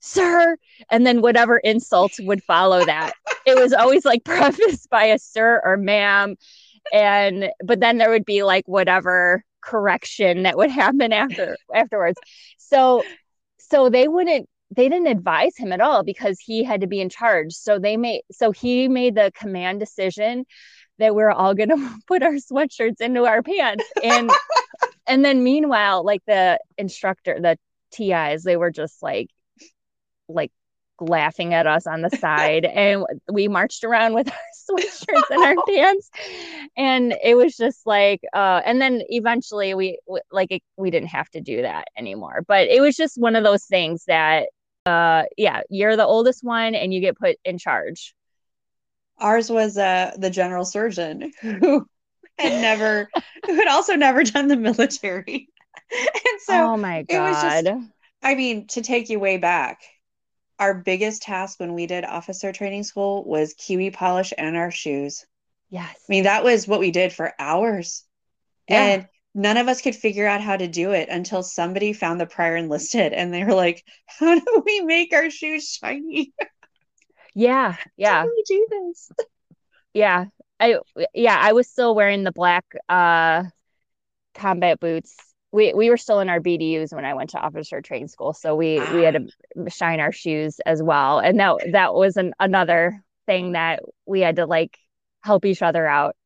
[0.00, 0.56] sir
[0.90, 3.12] and then whatever insults would follow that.
[3.46, 6.36] It was always like prefaced by a sir or ma'am
[6.92, 12.18] and but then there would be like whatever correction that would happen after afterwards.
[12.58, 13.02] So
[13.58, 17.08] so they wouldn't they didn't advise him at all because he had to be in
[17.08, 17.52] charge.
[17.52, 20.44] So they made so he made the command decision
[20.98, 23.84] that we're all going to put our sweatshirts into our pants.
[24.02, 24.30] And
[25.06, 27.58] and then meanwhile like the instructor the
[27.90, 29.28] TIs they were just like
[30.28, 30.52] like
[31.00, 34.34] laughing at us on the side and we marched around with our
[34.76, 36.10] sweatshirts and our pants
[36.76, 39.98] and it was just like uh and then eventually we
[40.32, 43.44] like it, we didn't have to do that anymore but it was just one of
[43.44, 44.48] those things that
[44.86, 48.14] uh yeah you're the oldest one and you get put in charge.
[49.18, 51.86] Ours was uh the general surgeon who
[52.38, 53.10] had never
[53.46, 55.48] who had also never done the military.
[55.90, 57.90] And so oh my god just,
[58.22, 59.80] i mean to take you way back
[60.58, 65.24] our biggest task when we did officer training school was kiwi polish and our shoes.
[65.70, 65.90] Yes.
[65.90, 68.04] I mean, that was what we did for hours.
[68.68, 68.82] Yeah.
[68.82, 72.26] And none of us could figure out how to do it until somebody found the
[72.26, 76.32] prior enlisted and they were like, How do we make our shoes shiny?
[77.34, 77.76] Yeah.
[77.96, 78.14] Yeah.
[78.14, 79.10] How do we do this?
[79.92, 80.24] Yeah.
[80.58, 80.78] I
[81.14, 83.44] yeah, I was still wearing the black uh
[84.34, 85.16] combat boots
[85.52, 88.54] we we were still in our BDUs when I went to officer training school, so
[88.54, 93.02] we we had to shine our shoes as well, and that that was an, another
[93.26, 94.78] thing that we had to like
[95.22, 96.16] help each other out.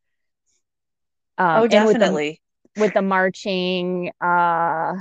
[1.39, 2.41] Um, oh, definitely.
[2.75, 4.95] With the, with the marching, uh,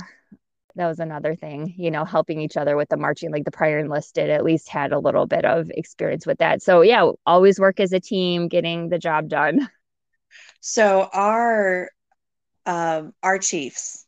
[0.76, 3.32] that was another thing, you know, helping each other with the marching.
[3.32, 6.62] Like the prior enlisted, at least had a little bit of experience with that.
[6.62, 9.68] So yeah, always work as a team, getting the job done.
[10.60, 11.90] So our
[12.66, 14.06] um, our chiefs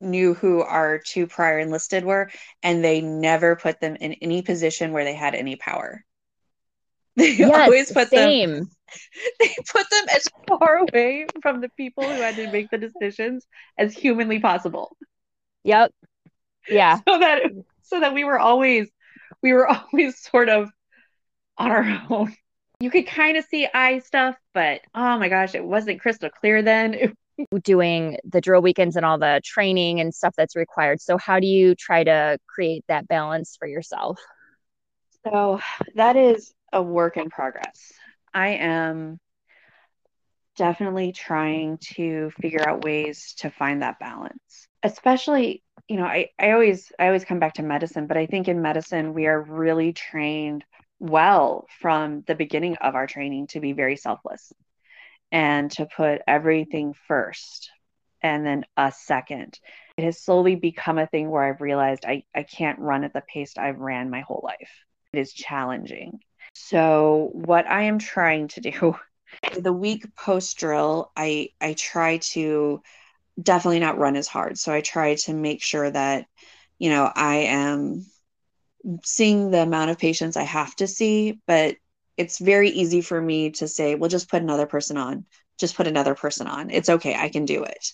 [0.00, 2.30] knew who our two prior enlisted were,
[2.62, 6.04] and they never put them in any position where they had any power.
[7.16, 8.50] They yes, always put same.
[8.50, 8.70] them
[9.40, 13.46] they put them as far away from the people who had to make the decisions
[13.76, 14.96] as humanly possible.
[15.64, 15.92] Yep.
[16.68, 17.00] Yeah.
[17.08, 17.42] So that
[17.82, 18.88] so that we were always
[19.42, 20.70] we were always sort of
[21.58, 22.34] on our own.
[22.78, 26.62] You could kind of see eye stuff, but oh my gosh, it wasn't crystal clear
[26.62, 26.94] then.
[26.94, 27.18] It
[27.62, 31.00] doing the drill weekends and all the training and stuff that's required.
[31.00, 34.18] So how do you try to create that balance for yourself?
[35.24, 35.60] So
[35.94, 37.92] that is a work in progress.
[38.32, 39.18] I am
[40.56, 44.68] definitely trying to figure out ways to find that balance.
[44.82, 48.48] Especially, you know, I, I always I always come back to medicine, but I think
[48.48, 50.64] in medicine we are really trained
[50.98, 54.52] well from the beginning of our training to be very selfless
[55.32, 57.70] and to put everything first
[58.22, 59.58] and then a second.
[59.96, 63.22] It has slowly become a thing where I've realized I, I can't run at the
[63.22, 64.70] pace I've ran my whole life.
[65.12, 66.20] It is challenging.
[66.54, 68.96] So, what I am trying to do
[69.58, 72.82] the week post drill, I I try to
[73.40, 74.58] definitely not run as hard.
[74.58, 76.26] So I try to make sure that,
[76.78, 78.06] you know, I am
[79.04, 81.76] seeing the amount of patients I have to see, but
[82.16, 85.24] it's very easy for me to say, well, just put another person on,
[85.58, 86.70] just put another person on.
[86.70, 87.92] It's okay, I can do it.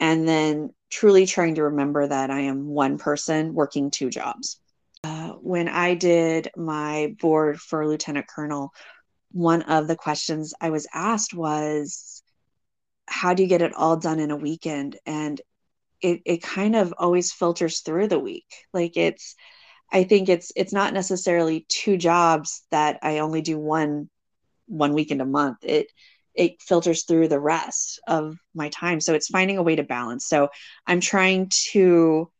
[0.00, 4.60] And then truly trying to remember that I am one person working two jobs.
[5.04, 8.72] Uh, when I did my board for Lieutenant Colonel,
[9.32, 12.22] one of the questions I was asked was,
[13.06, 14.96] How do you get it all done in a weekend?
[15.04, 15.40] And
[16.00, 18.46] it, it kind of always filters through the week.
[18.72, 19.34] Like it's,
[19.90, 24.08] I think it's it's not necessarily two jobs that I only do one
[24.66, 25.58] one weekend a month.
[25.62, 25.88] It
[26.34, 29.00] it filters through the rest of my time.
[29.00, 30.26] So it's finding a way to balance.
[30.26, 30.48] So
[30.86, 32.30] I'm trying to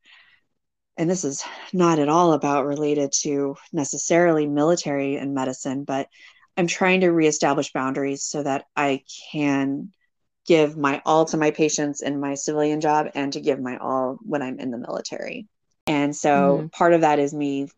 [0.96, 6.08] and this is not at all about related to necessarily military and medicine, but
[6.56, 9.92] I'm trying to reestablish boundaries so that I can
[10.44, 14.18] give my all to my patients in my civilian job and to give my all
[14.22, 15.46] when I'm in the military.
[15.88, 16.72] And so mm.
[16.72, 17.68] part of that is me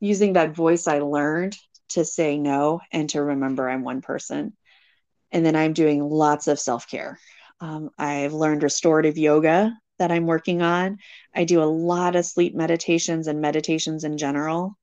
[0.00, 1.56] using that voice I learned
[1.90, 4.54] to say no and to remember I'm one person.
[5.30, 7.18] And then I'm doing lots of self care.
[7.60, 10.98] Um, I've learned restorative yoga that I'm working on.
[11.32, 14.76] I do a lot of sleep meditations and meditations in general.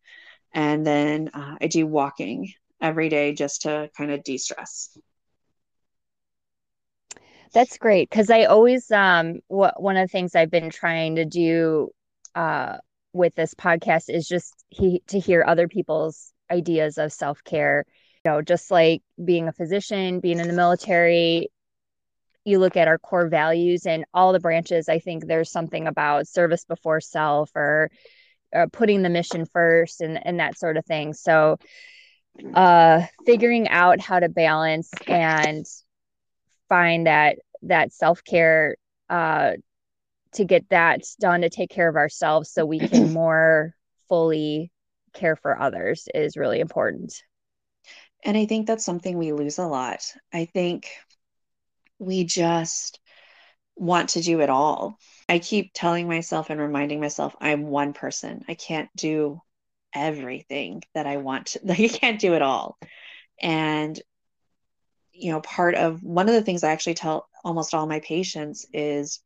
[0.53, 4.97] And then uh, I do walking every day just to kind of de stress.
[7.53, 11.25] That's great because I always um what one of the things I've been trying to
[11.25, 11.91] do
[12.35, 12.77] uh
[13.13, 17.85] with this podcast is just he to hear other people's ideas of self-care.
[18.23, 21.49] You know, just like being a physician, being in the military,
[22.45, 26.27] you look at our core values and all the branches, I think there's something about
[26.27, 27.89] service before self or
[28.55, 31.13] uh, putting the mission first and and that sort of thing.
[31.13, 31.57] So
[32.53, 35.65] uh figuring out how to balance and
[36.69, 38.77] find that that self-care
[39.09, 39.51] uh
[40.33, 43.73] to get that done to take care of ourselves so we can more
[44.07, 44.71] fully
[45.13, 47.23] care for others is really important.
[48.23, 50.01] And i think that's something we lose a lot.
[50.31, 50.87] I think
[51.99, 52.99] we just
[53.75, 54.97] want to do it all.
[55.27, 58.43] I keep telling myself and reminding myself i'm one person.
[58.47, 59.41] I can't do
[59.93, 62.77] everything that I want to, like, you can't do it all.
[63.41, 63.99] And,
[65.11, 68.65] you know, part of one of the things I actually tell almost all my patients
[68.73, 69.21] is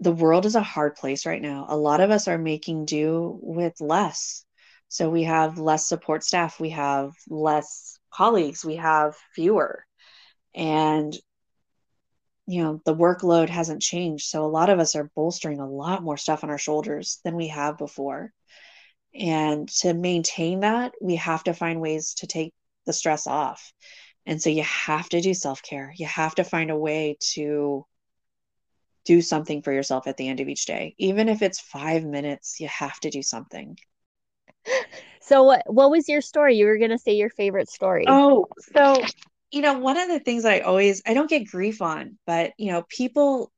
[0.00, 1.66] the world is a hard place right now.
[1.68, 4.44] A lot of us are making do with less.
[4.88, 9.84] So we have less support staff, we have less colleagues, we have fewer.
[10.54, 11.14] And
[12.46, 14.24] you know, the workload hasn't changed.
[14.24, 17.36] So a lot of us are bolstering a lot more stuff on our shoulders than
[17.36, 18.32] we have before.
[19.14, 22.54] And to maintain that, we have to find ways to take
[22.86, 23.74] the stress off.
[24.24, 25.92] And so you have to do self care.
[25.94, 27.84] You have to find a way to
[29.08, 30.94] do something for yourself at the end of each day.
[30.98, 33.78] Even if it's five minutes, you have to do something.
[35.22, 36.56] So, what, what was your story?
[36.56, 38.04] You were going to say your favorite story.
[38.06, 38.44] Oh,
[38.74, 39.02] so,
[39.50, 42.70] you know, one of the things I always, I don't get grief on, but, you
[42.70, 43.50] know, people,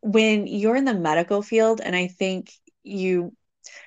[0.00, 2.52] when you're in the medical field, and I think
[2.84, 3.34] you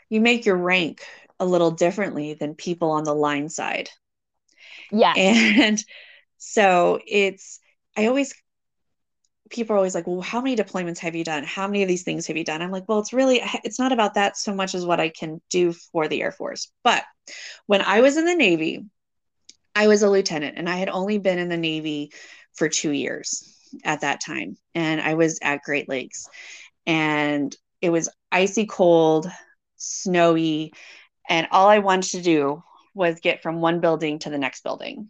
[0.09, 1.05] you make your rank
[1.39, 3.89] a little differently than people on the line side.
[4.91, 5.13] Yeah.
[5.15, 5.81] And
[6.37, 7.61] so it's,
[7.95, 8.33] I always,
[9.49, 11.43] people are always like, well, how many deployments have you done?
[11.43, 12.61] How many of these things have you done?
[12.61, 15.41] I'm like, well, it's really, it's not about that so much as what I can
[15.49, 16.71] do for the Air Force.
[16.83, 17.03] But
[17.65, 18.85] when I was in the Navy,
[19.75, 22.11] I was a lieutenant and I had only been in the Navy
[22.53, 24.57] for two years at that time.
[24.75, 26.27] And I was at Great Lakes
[26.85, 29.31] and it was icy cold
[29.77, 30.73] snowy,
[31.29, 35.09] and all I wanted to do was get from one building to the next building.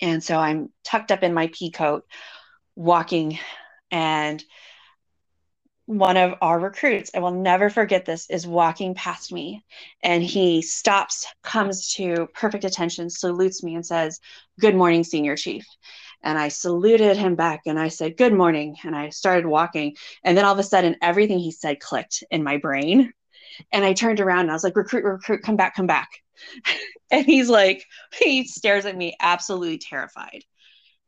[0.00, 2.06] And so I'm tucked up in my pea coat,
[2.76, 3.38] walking,
[3.90, 4.44] and
[5.86, 9.62] one of our recruits, I will never forget this, is walking past me
[10.02, 14.18] and he stops, comes to perfect attention, salutes me, and says,
[14.58, 15.66] Good morning, Senior Chief.
[16.22, 18.76] And I saluted him back and I said, Good morning.
[18.84, 19.94] And I started walking.
[20.22, 23.12] And then all of a sudden, everything he said clicked in my brain
[23.72, 26.10] And I turned around and I was like, recruit, recruit, come back, come back.
[27.10, 27.84] and he's like,
[28.20, 30.42] he stares at me absolutely terrified.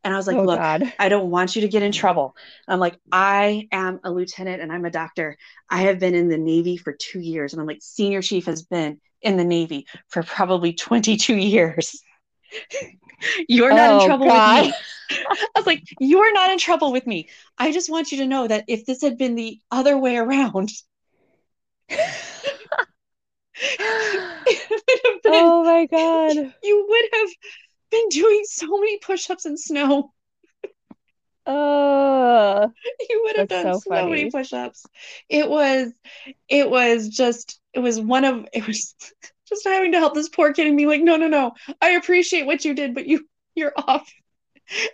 [0.07, 0.93] And I was like, oh, look, God.
[1.01, 2.37] I don't want you to get in trouble.
[2.69, 5.37] I'm like, I am a lieutenant and I'm a doctor.
[5.69, 7.53] I have been in the Navy for two years.
[7.53, 12.01] And I'm like, senior chief has been in the Navy for probably 22 years.
[13.49, 14.67] You're not oh, in trouble God.
[14.67, 14.75] with
[15.11, 15.19] me.
[15.41, 17.29] I was like, You're not in trouble with me.
[17.59, 20.71] I just want you to know that if this had been the other way around,
[21.91, 21.99] oh,
[25.25, 26.55] been, oh my God.
[26.63, 27.29] You would have
[27.91, 30.12] been doing so many push ups in snow.
[31.47, 32.72] Oh,
[33.09, 34.84] you would have done so, so many push ups.
[35.28, 35.93] It was,
[36.49, 38.95] it was just, it was one of, it was
[39.49, 42.47] just having to help this poor kid and be like, no, no, no, I appreciate
[42.47, 44.12] what you did, but you you're off.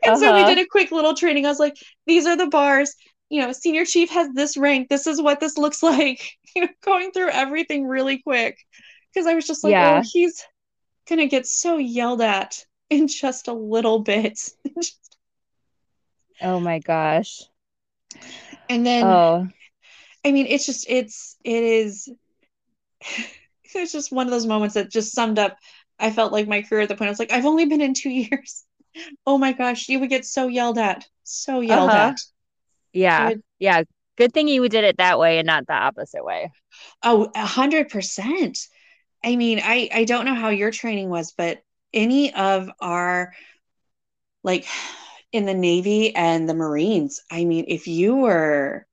[0.05, 0.20] And uh-huh.
[0.20, 0.55] so we uh-huh.
[0.55, 1.47] did a quick little training.
[1.47, 2.95] I was like, these are the bars.
[3.30, 4.90] You know, senior chief has this rank.
[4.90, 6.20] This is what this looks like.
[6.55, 8.59] You know, going through everything really quick.
[9.09, 10.03] Because I was just like, yeah.
[10.05, 10.45] oh, he's
[11.09, 14.38] gonna get so yelled at in just a little bit.
[16.43, 17.43] oh my gosh.
[18.68, 19.49] And then oh.
[20.24, 22.09] I mean, it's just it's it is
[23.74, 25.57] it's just one of those moments that just summed up.
[25.99, 27.09] I felt like my career at the point.
[27.09, 28.64] I was like, I've only been in two years.
[29.26, 32.12] oh my gosh, you would get so yelled at, so yelled uh-huh.
[32.12, 32.20] at.
[32.93, 33.43] Yeah, would...
[33.59, 33.82] yeah.
[34.18, 36.53] Good thing you did it that way and not the opposite way.
[37.03, 38.59] Oh, a hundred percent.
[39.24, 41.62] I mean, I I don't know how your training was, but
[41.93, 43.32] any of our
[44.43, 44.66] like
[45.30, 48.86] in the Navy and the Marines, I mean, if you were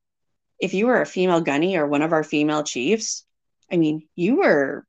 [0.60, 3.26] if you were a female gunny or one of our female chiefs,
[3.72, 4.86] I mean, you were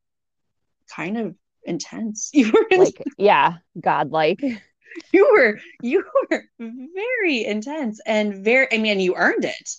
[0.94, 1.34] kind of
[1.64, 2.30] intense.
[2.34, 4.40] You were like, yeah, godlike.
[5.12, 8.66] You were you were very intense and very.
[8.72, 9.70] I mean, you earned it,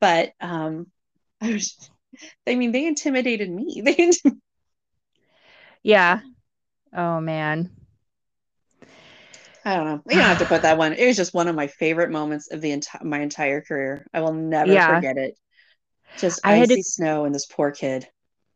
[0.00, 0.86] but um,
[1.42, 1.76] I was.
[2.46, 3.82] I mean, they intimidated me.
[3.84, 3.94] They.
[3.94, 4.40] Intim-
[5.82, 6.20] yeah.
[6.94, 7.70] Oh man.
[9.64, 10.02] I don't know.
[10.08, 10.92] You don't have to put that one.
[10.94, 14.06] It was just one of my favorite moments of the entire my entire career.
[14.14, 14.94] I will never yeah.
[14.94, 15.38] forget it.
[16.18, 18.06] Just I icy to- snow and this poor kid.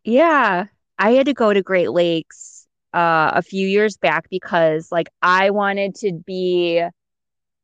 [0.05, 0.67] Yeah.
[0.99, 5.51] I had to go to Great Lakes uh, a few years back because like I
[5.51, 6.83] wanted to be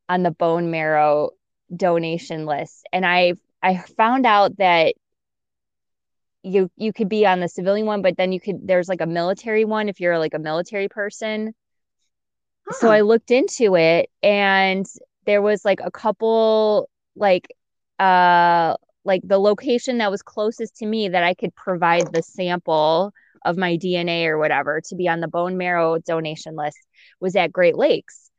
[0.09, 1.31] on the bone marrow
[1.75, 4.95] donation list and I I found out that
[6.49, 9.07] you you could be on the civilian one but then you could there's like a
[9.07, 11.55] military one if you're like a military person.
[12.67, 12.75] Huh.
[12.75, 14.87] So I looked into it and
[15.27, 17.49] there was like a couple like
[17.99, 18.75] uh
[19.05, 23.13] like the location that was closest to me that I could provide the sample
[23.45, 26.79] of my DNA or whatever to be on the bone marrow donation list
[27.21, 28.31] was at Great Lakes.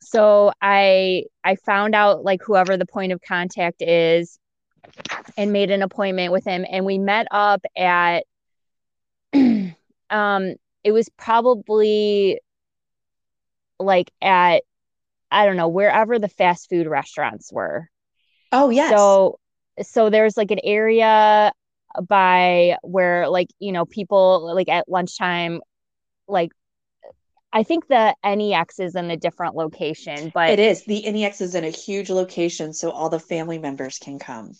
[0.00, 4.38] So I I found out like whoever the point of contact is
[5.36, 8.24] and made an appointment with him and we met up at
[10.10, 12.40] um it was probably
[13.78, 14.62] like at
[15.30, 17.88] I don't know wherever the fast food restaurants were.
[18.52, 18.90] Oh yes.
[18.90, 19.38] So
[19.82, 21.52] so there's like an area
[22.08, 25.60] by where like you know people like at lunchtime
[26.26, 26.52] like
[27.52, 30.84] I think the NEX is in a different location, but it is.
[30.84, 34.52] The NEX is in a huge location, so all the family members can come.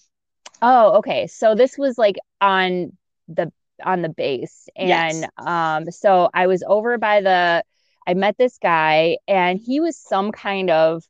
[0.60, 1.26] Oh, okay.
[1.26, 2.96] So this was like on
[3.28, 3.52] the
[3.84, 5.30] on the base, and yes.
[5.38, 7.64] um, so I was over by the.
[8.06, 11.04] I met this guy, and he was some kind of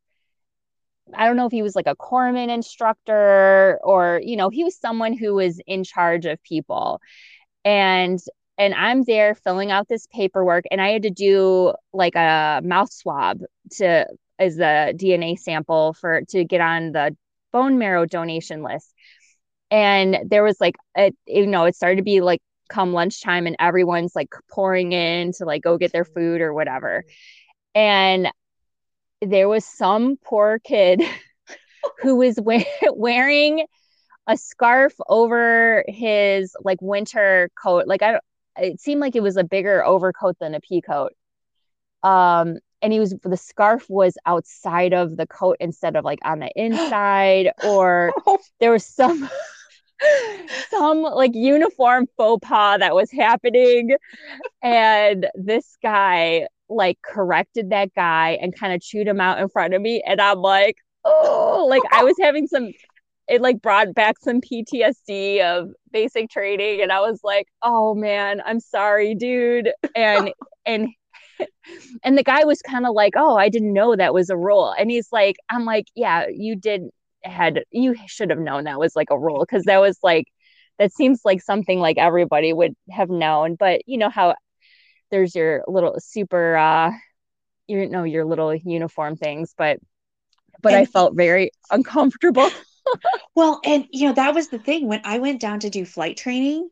[1.14, 4.76] I don't know if he was like a corpsman instructor or, you know, he was
[4.76, 7.01] someone who was in charge of people.
[7.64, 8.18] And
[8.57, 12.92] and I'm there filling out this paperwork and I had to do like a mouth
[12.92, 13.40] swab
[13.72, 14.07] to
[14.38, 17.16] as the DNA sample for to get on the
[17.53, 18.92] bone marrow donation list.
[19.71, 23.57] And there was like it, you know, it started to be like come lunchtime and
[23.59, 27.05] everyone's like pouring in to like go get their food or whatever.
[27.75, 28.31] And
[29.21, 31.03] there was some poor kid
[32.03, 33.66] who was we- wearing
[34.27, 37.87] a scarf over his like winter coat.
[37.87, 38.21] Like I
[38.57, 41.12] it seemed like it was a bigger overcoat than a pea coat.
[42.03, 46.41] Um and he was the scarf was outside of the coat instead of like on
[46.41, 48.39] the inside or oh.
[48.61, 49.29] there was some
[50.70, 53.96] some like uniform faux pas that was happening
[54.62, 59.74] and this guy like corrected that guy and kind of chewed him out in front
[59.74, 60.03] of me.
[60.07, 62.72] And I'm like, oh, like I was having some,
[63.28, 66.82] it like brought back some PTSD of basic training.
[66.82, 69.70] And I was like, oh man, I'm sorry, dude.
[69.94, 70.32] And,
[70.66, 70.88] and,
[72.03, 74.74] and the guy was kind of like, oh, I didn't know that was a rule.
[74.78, 76.90] And he's like, I'm like, yeah, you did
[77.23, 80.27] had, you should have known that was like a rule because that was like,
[80.79, 84.37] that seems like something like everybody would have known but you know how
[85.11, 86.93] there's your little super uh
[87.66, 89.81] you know your little uniform things but
[90.62, 92.51] but and I felt very uncomfortable.
[93.35, 96.16] well, and you know, that was the thing when I went down to do flight
[96.16, 96.69] training.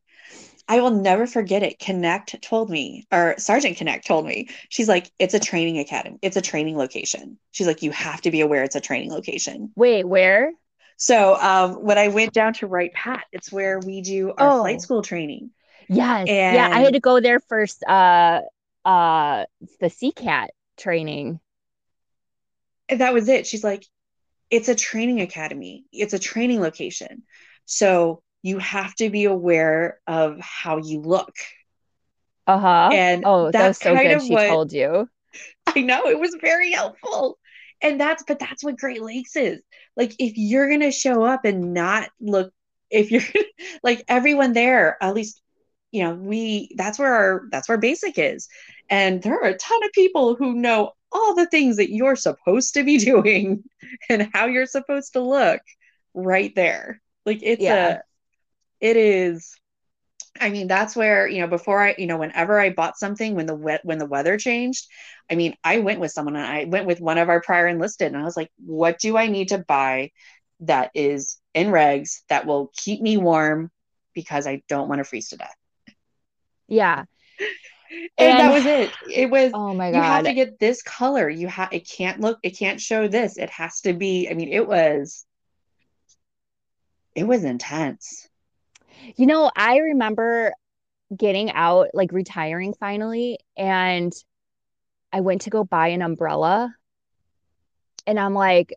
[0.69, 1.79] I will never forget it.
[1.79, 6.19] Connect told me, or Sergeant Connect told me, she's like, it's a training academy.
[6.23, 7.39] It's a training location.
[7.53, 9.73] She's like, you have to be aware it's a training location.
[9.77, 10.53] Wait, where?
[10.97, 14.61] So um, when I went down to Wright Pat, it's where we do our oh.
[14.61, 15.51] flight school training.
[15.89, 16.29] Yes.
[16.29, 17.85] And yeah, I had to go there first.
[17.85, 18.41] Uh,
[18.85, 19.45] uh,
[19.81, 20.49] the CCAT
[20.79, 21.41] training.
[22.89, 23.47] that was it.
[23.47, 23.85] She's like,
[24.51, 27.25] it's a training academy, it's a training location.
[27.65, 31.35] So you have to be aware of how you look.
[32.47, 32.91] Uh huh.
[32.93, 34.23] And oh, that's so good.
[34.23, 35.09] She what, told you.
[35.67, 37.39] I know it was very helpful.
[37.83, 39.61] And that's, but that's what Great Lakes is.
[39.97, 42.53] Like, if you're going to show up and not look,
[42.89, 43.23] if you're
[43.83, 45.43] like everyone there, at least,
[45.91, 48.47] you know, we, that's where our, that's where basic is.
[48.89, 52.75] And there are a ton of people who know all the things that you're supposed
[52.75, 53.65] to be doing
[54.09, 55.63] and how you're supposed to look
[56.15, 57.03] right there.
[57.25, 57.89] Like it's yeah.
[57.89, 57.99] a
[58.81, 59.55] it is
[60.39, 63.47] I mean, that's where, you know, before I, you know, whenever I bought something when
[63.47, 64.87] the wet when the weather changed,
[65.31, 68.09] I mean, I went with someone and I went with one of our prior enlisted
[68.09, 70.11] and I was like, what do I need to buy
[70.61, 73.71] that is in regs that will keep me warm
[74.15, 75.57] because I don't want to freeze to death.
[76.69, 77.05] Yeah
[77.91, 78.91] and, and, that was it.
[79.11, 79.97] It was oh my god.
[79.97, 81.29] You have to get this color.
[81.29, 83.37] You have it can't look it can't show this.
[83.39, 84.29] It has to be.
[84.31, 85.25] I mean, it was
[87.15, 88.29] it was intense.
[89.17, 90.53] You know, I remember
[91.17, 94.13] getting out, like retiring finally, and
[95.13, 96.75] I went to go buy an umbrella.
[98.07, 98.75] And I'm like,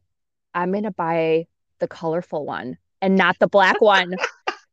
[0.53, 1.47] I'm gonna buy
[1.79, 4.15] the colorful one and not the black one.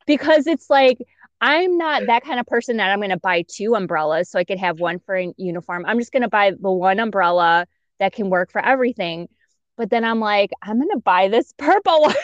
[0.07, 0.99] because it's like
[1.41, 4.45] I'm not that kind of person that I'm going to buy two umbrellas so I
[4.45, 5.85] could have one for a uniform.
[5.87, 7.67] I'm just going to buy the one umbrella
[7.99, 9.29] that can work for everything.
[9.77, 12.15] But then I'm like, I'm going to buy this purple one.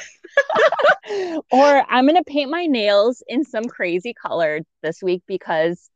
[1.51, 5.91] or I'm going to paint my nails in some crazy color this week because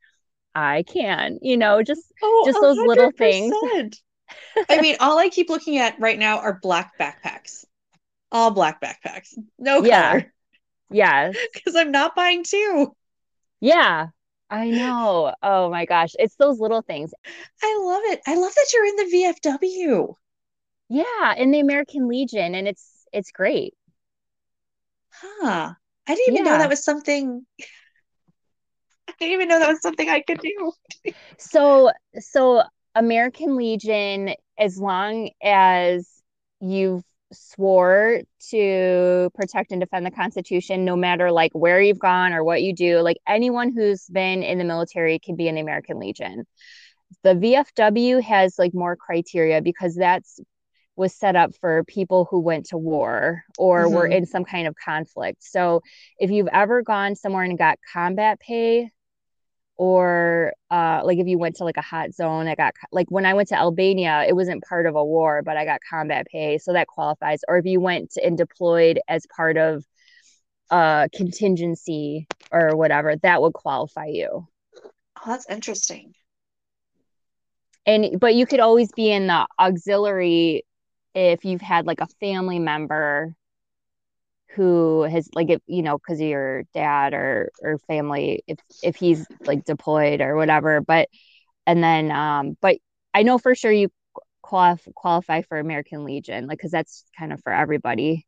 [0.54, 2.86] I can, you know, just oh, just those 100%.
[2.86, 3.54] little things.
[4.68, 7.64] I mean, all I keep looking at right now are black backpacks.
[8.32, 9.34] All black backpacks.
[9.58, 10.32] No color.
[10.90, 11.32] Yeah.
[11.52, 12.94] Because I'm not buying two.
[13.60, 14.08] Yeah,
[14.48, 15.34] I know.
[15.42, 16.12] Oh my gosh.
[16.18, 17.12] It's those little things.
[17.62, 18.20] I love it.
[18.26, 20.14] I love that you're in the VFW.
[20.88, 23.74] Yeah, in the American Legion and it's it's great.
[25.10, 25.72] Huh.
[26.08, 26.52] I didn't even yeah.
[26.52, 27.44] know that was something
[29.08, 30.72] I didn't even know that was something I could do.
[31.38, 32.62] so so
[32.94, 36.08] American Legion as long as
[36.60, 38.20] you've swore
[38.50, 42.74] to protect and defend the Constitution, no matter like where you've gone or what you
[42.74, 43.00] do.
[43.00, 46.46] Like anyone who's been in the military can be in the American Legion.
[47.22, 50.40] The VFW has like more criteria because that's
[50.96, 53.94] was set up for people who went to war or mm-hmm.
[53.94, 55.42] were in some kind of conflict.
[55.42, 55.82] So
[56.18, 58.90] if you've ever gone somewhere and got combat pay,
[59.78, 63.26] or uh, like if you went to like a hot zone, I got like when
[63.26, 66.58] I went to Albania, it wasn't part of a war, but I got combat pay,
[66.58, 67.40] so that qualifies.
[67.46, 69.84] Or if you went and deployed as part of
[70.70, 74.48] uh contingency or whatever, that would qualify you.
[75.16, 76.14] Oh, that's interesting.
[77.84, 80.64] And but you could always be in the auxiliary
[81.16, 83.34] if you've had like a family member
[84.54, 88.96] who has like if you know because of your dad or or family if if
[88.96, 91.08] he's like deployed or whatever but
[91.66, 92.76] and then um but
[93.12, 93.88] i know for sure you
[94.42, 98.26] qualify qualify for american legion like because that's kind of for everybody.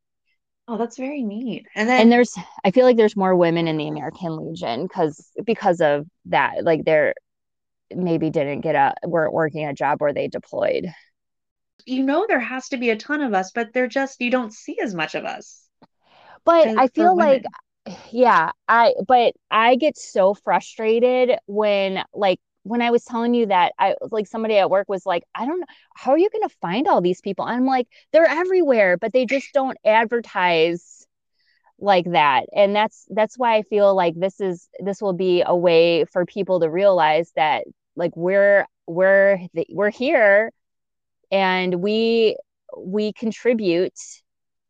[0.67, 1.67] Oh that's very neat.
[1.75, 2.35] And then and there's
[2.65, 6.85] i feel like there's more women in the american legion because because of that like
[6.85, 7.15] they're
[7.95, 10.93] maybe didn't get a weren't working a job where they deployed
[11.87, 14.53] you know there has to be a ton of us but they're just you don't
[14.53, 15.69] see as much of us
[16.45, 17.45] but I feel like
[18.11, 23.73] yeah, I but I get so frustrated when like when I was telling you that
[23.79, 26.55] I like somebody at work was like, I don't know, how are you going to
[26.61, 27.45] find all these people?
[27.45, 31.07] I'm like, they're everywhere, but they just don't advertise
[31.79, 32.47] like that.
[32.55, 36.27] And that's that's why I feel like this is this will be a way for
[36.27, 37.65] people to realize that
[37.97, 39.39] like we're we're
[39.71, 40.51] we're here
[41.31, 42.37] and we
[42.77, 43.95] we contribute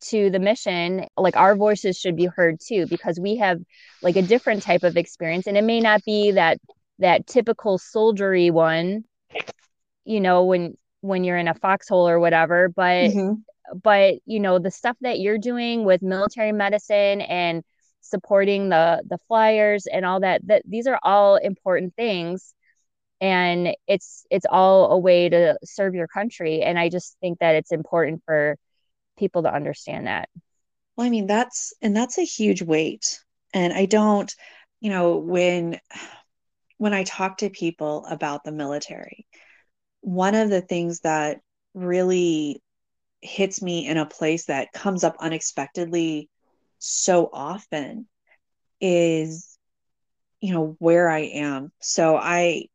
[0.00, 3.61] to the mission like our voices should be heard too because we have
[4.02, 6.59] like a different type of experience and it may not be that
[7.00, 9.02] that typical soldiery one
[10.04, 13.34] you know when when you're in a foxhole or whatever but mm-hmm.
[13.82, 17.64] but you know the stuff that you're doing with military medicine and
[18.00, 22.54] supporting the the flyers and all that that these are all important things
[23.21, 26.62] and it's it's all a way to serve your country.
[26.62, 28.57] And i just think that it's important for
[29.19, 30.29] people to understand that.
[30.97, 33.21] Well i mean that's and that's a huge weight.
[33.55, 34.35] And i don't
[34.81, 35.81] you know when
[36.77, 39.27] when i talk to people about the military
[40.01, 41.41] one of the things that
[41.75, 42.62] really
[43.21, 46.29] hits me in a place that comes up unexpectedly
[46.79, 48.07] so often
[48.81, 49.59] is
[50.41, 51.73] you know where i am.
[51.81, 52.66] So i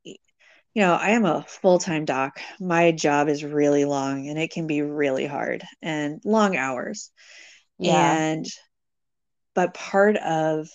[0.74, 2.40] you know, I am a full time doc.
[2.60, 7.12] My job is really long and it can be really hard and long hours.
[7.78, 8.16] Yeah.
[8.18, 8.46] And,
[9.54, 10.68] but part of,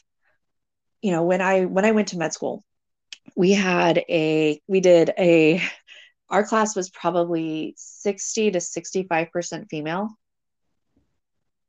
[1.02, 2.64] you know, when I, when I went to med school,
[3.36, 5.62] we had a, we did a,
[6.30, 10.10] our class was probably 60 to 65% female.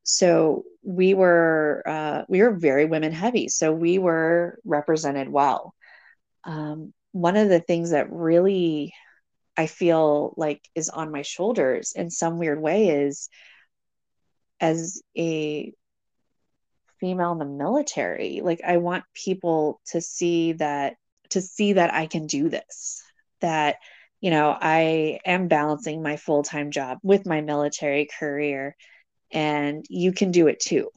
[0.03, 3.47] So we were, uh, we were very women heavy.
[3.47, 5.73] So we were represented well.
[6.43, 8.93] Um, one of the things that really
[9.57, 13.29] I feel like is on my shoulders in some weird way is
[14.61, 15.73] as a
[16.99, 20.95] female in the military, like I want people to see that
[21.31, 23.03] to see that I can do this.
[23.41, 23.77] That
[24.21, 28.75] you know, I am balancing my full-time job with my military career
[29.31, 30.89] and you can do it too.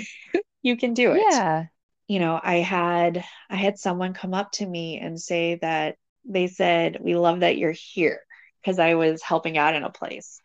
[0.62, 1.22] you can do it.
[1.30, 1.66] Yeah
[2.12, 5.96] you know i had i had someone come up to me and say that
[6.26, 8.20] they said we love that you're here
[8.60, 10.38] because i was helping out in a place.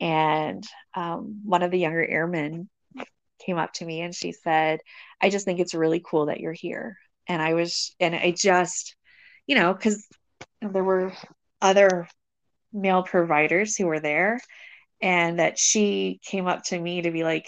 [0.00, 2.68] And um, one of the younger airmen
[3.38, 4.80] came up to me and she said
[5.22, 6.98] i just think it's really cool that you're here.
[7.28, 8.96] And i was and i just
[9.46, 10.04] you know because
[10.62, 11.12] there were
[11.62, 12.08] other
[12.72, 14.40] male providers who were there
[15.00, 17.46] and that she came up to me to be like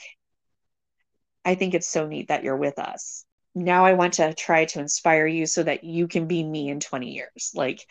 [1.44, 3.26] i think it's so neat that you're with us
[3.56, 6.78] now I want to try to inspire you so that you can be me in
[6.78, 7.52] 20 years.
[7.54, 7.86] Like,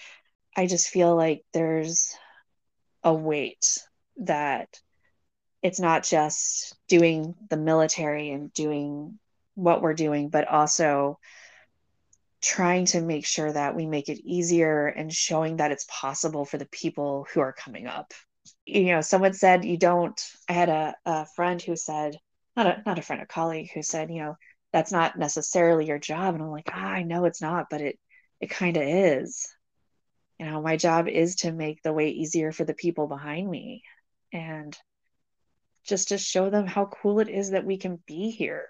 [0.55, 2.15] I just feel like there's
[3.03, 3.79] a weight
[4.17, 4.79] that
[5.63, 9.17] it's not just doing the military and doing
[9.55, 11.17] what we're doing, but also
[12.43, 16.59] trying to make sure that we make it easier and showing that it's possible for
[16.59, 18.13] the people who are coming up.
[18.67, 22.19] You know, someone said you don't, I had a, a friend who said,
[22.55, 24.37] not a, not a friend, a colleague who said, you know,
[24.75, 26.33] that's not necessarily your job.
[26.35, 27.97] And i'm like ah, i know it's not but it
[28.41, 29.47] it kind of is.
[30.37, 33.83] You know my job is to make the way easier for the people behind me
[34.33, 34.77] and
[35.85, 38.67] just to show them how cool it is that we can be here.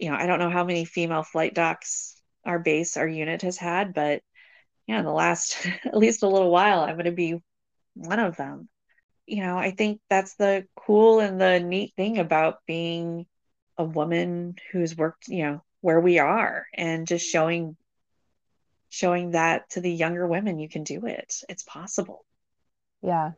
[0.00, 3.58] You know i don't know how many female flight docs our base our unit has
[3.58, 4.22] had but
[4.86, 7.42] yeah in the last at least a little while i'm going to be
[7.94, 8.70] one of them.
[9.26, 13.26] You know i think that's the cool and the neat thing about being
[13.78, 17.38] a woman who's worked, you know, where we are and just mm-hmm.
[17.38, 17.76] showing
[18.88, 21.34] showing that to the younger women you can do it.
[21.48, 22.24] It's possible.
[23.02, 23.32] Yeah.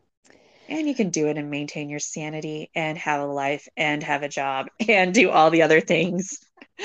[0.68, 4.22] And you can do it and maintain your sanity and have a life and have
[4.22, 6.38] a job and do all the other things.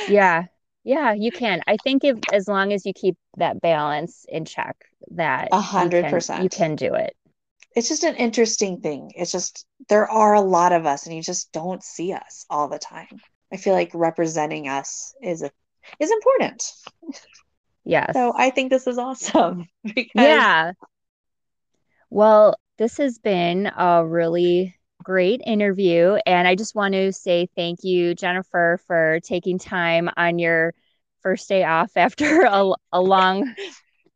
[0.08, 0.46] Yeah.
[0.84, 1.62] Yeah, you can.
[1.66, 4.76] I think if as long as you keep that balance in check,
[5.12, 7.16] that a hundred percent you can do it.
[7.76, 9.12] It's just an interesting thing.
[9.16, 12.68] It's just there are a lot of us and you just don't see us all
[12.68, 13.22] the time.
[13.54, 15.52] I feel like representing us is a
[16.00, 16.64] is important.
[17.86, 18.14] Yes.
[18.14, 19.68] So I think this is awesome.
[19.84, 20.10] Because...
[20.16, 20.72] Yeah.
[22.10, 26.18] Well, this has been a really great interview.
[26.26, 30.74] And I just want to say thank you, Jennifer, for taking time on your
[31.22, 33.54] first day off after a, a long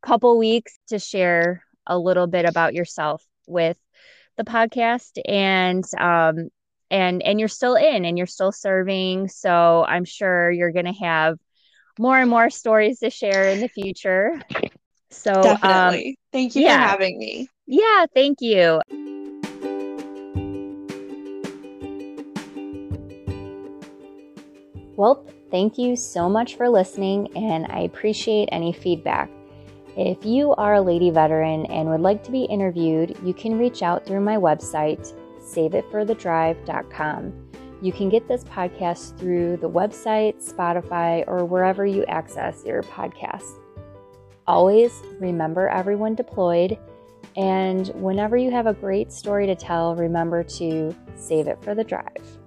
[0.02, 3.78] couple weeks to share a little bit about yourself with
[4.36, 5.18] the podcast.
[5.26, 6.48] And um,
[6.90, 9.28] and and you're still in and you're still serving.
[9.28, 11.38] So i'm sure you're going to have
[11.98, 14.40] more and more stories to share in the future.
[15.10, 16.08] So um, definitely.
[16.08, 16.84] Um, thank you yeah.
[16.84, 17.48] for having me.
[17.66, 18.80] Yeah thank you.
[24.96, 29.30] Well thank you so much for listening and i appreciate any feedback.
[29.96, 33.82] If you are a lady veteran and would like to be interviewed you can reach
[33.82, 35.12] out through my website
[35.54, 37.48] saveitforthedrive.com.
[37.80, 43.60] You can get this podcast through the website, Spotify, or wherever you access your podcasts.
[44.46, 46.78] Always remember everyone deployed,
[47.36, 51.84] and whenever you have a great story to tell, remember to save it for the
[51.84, 52.37] drive.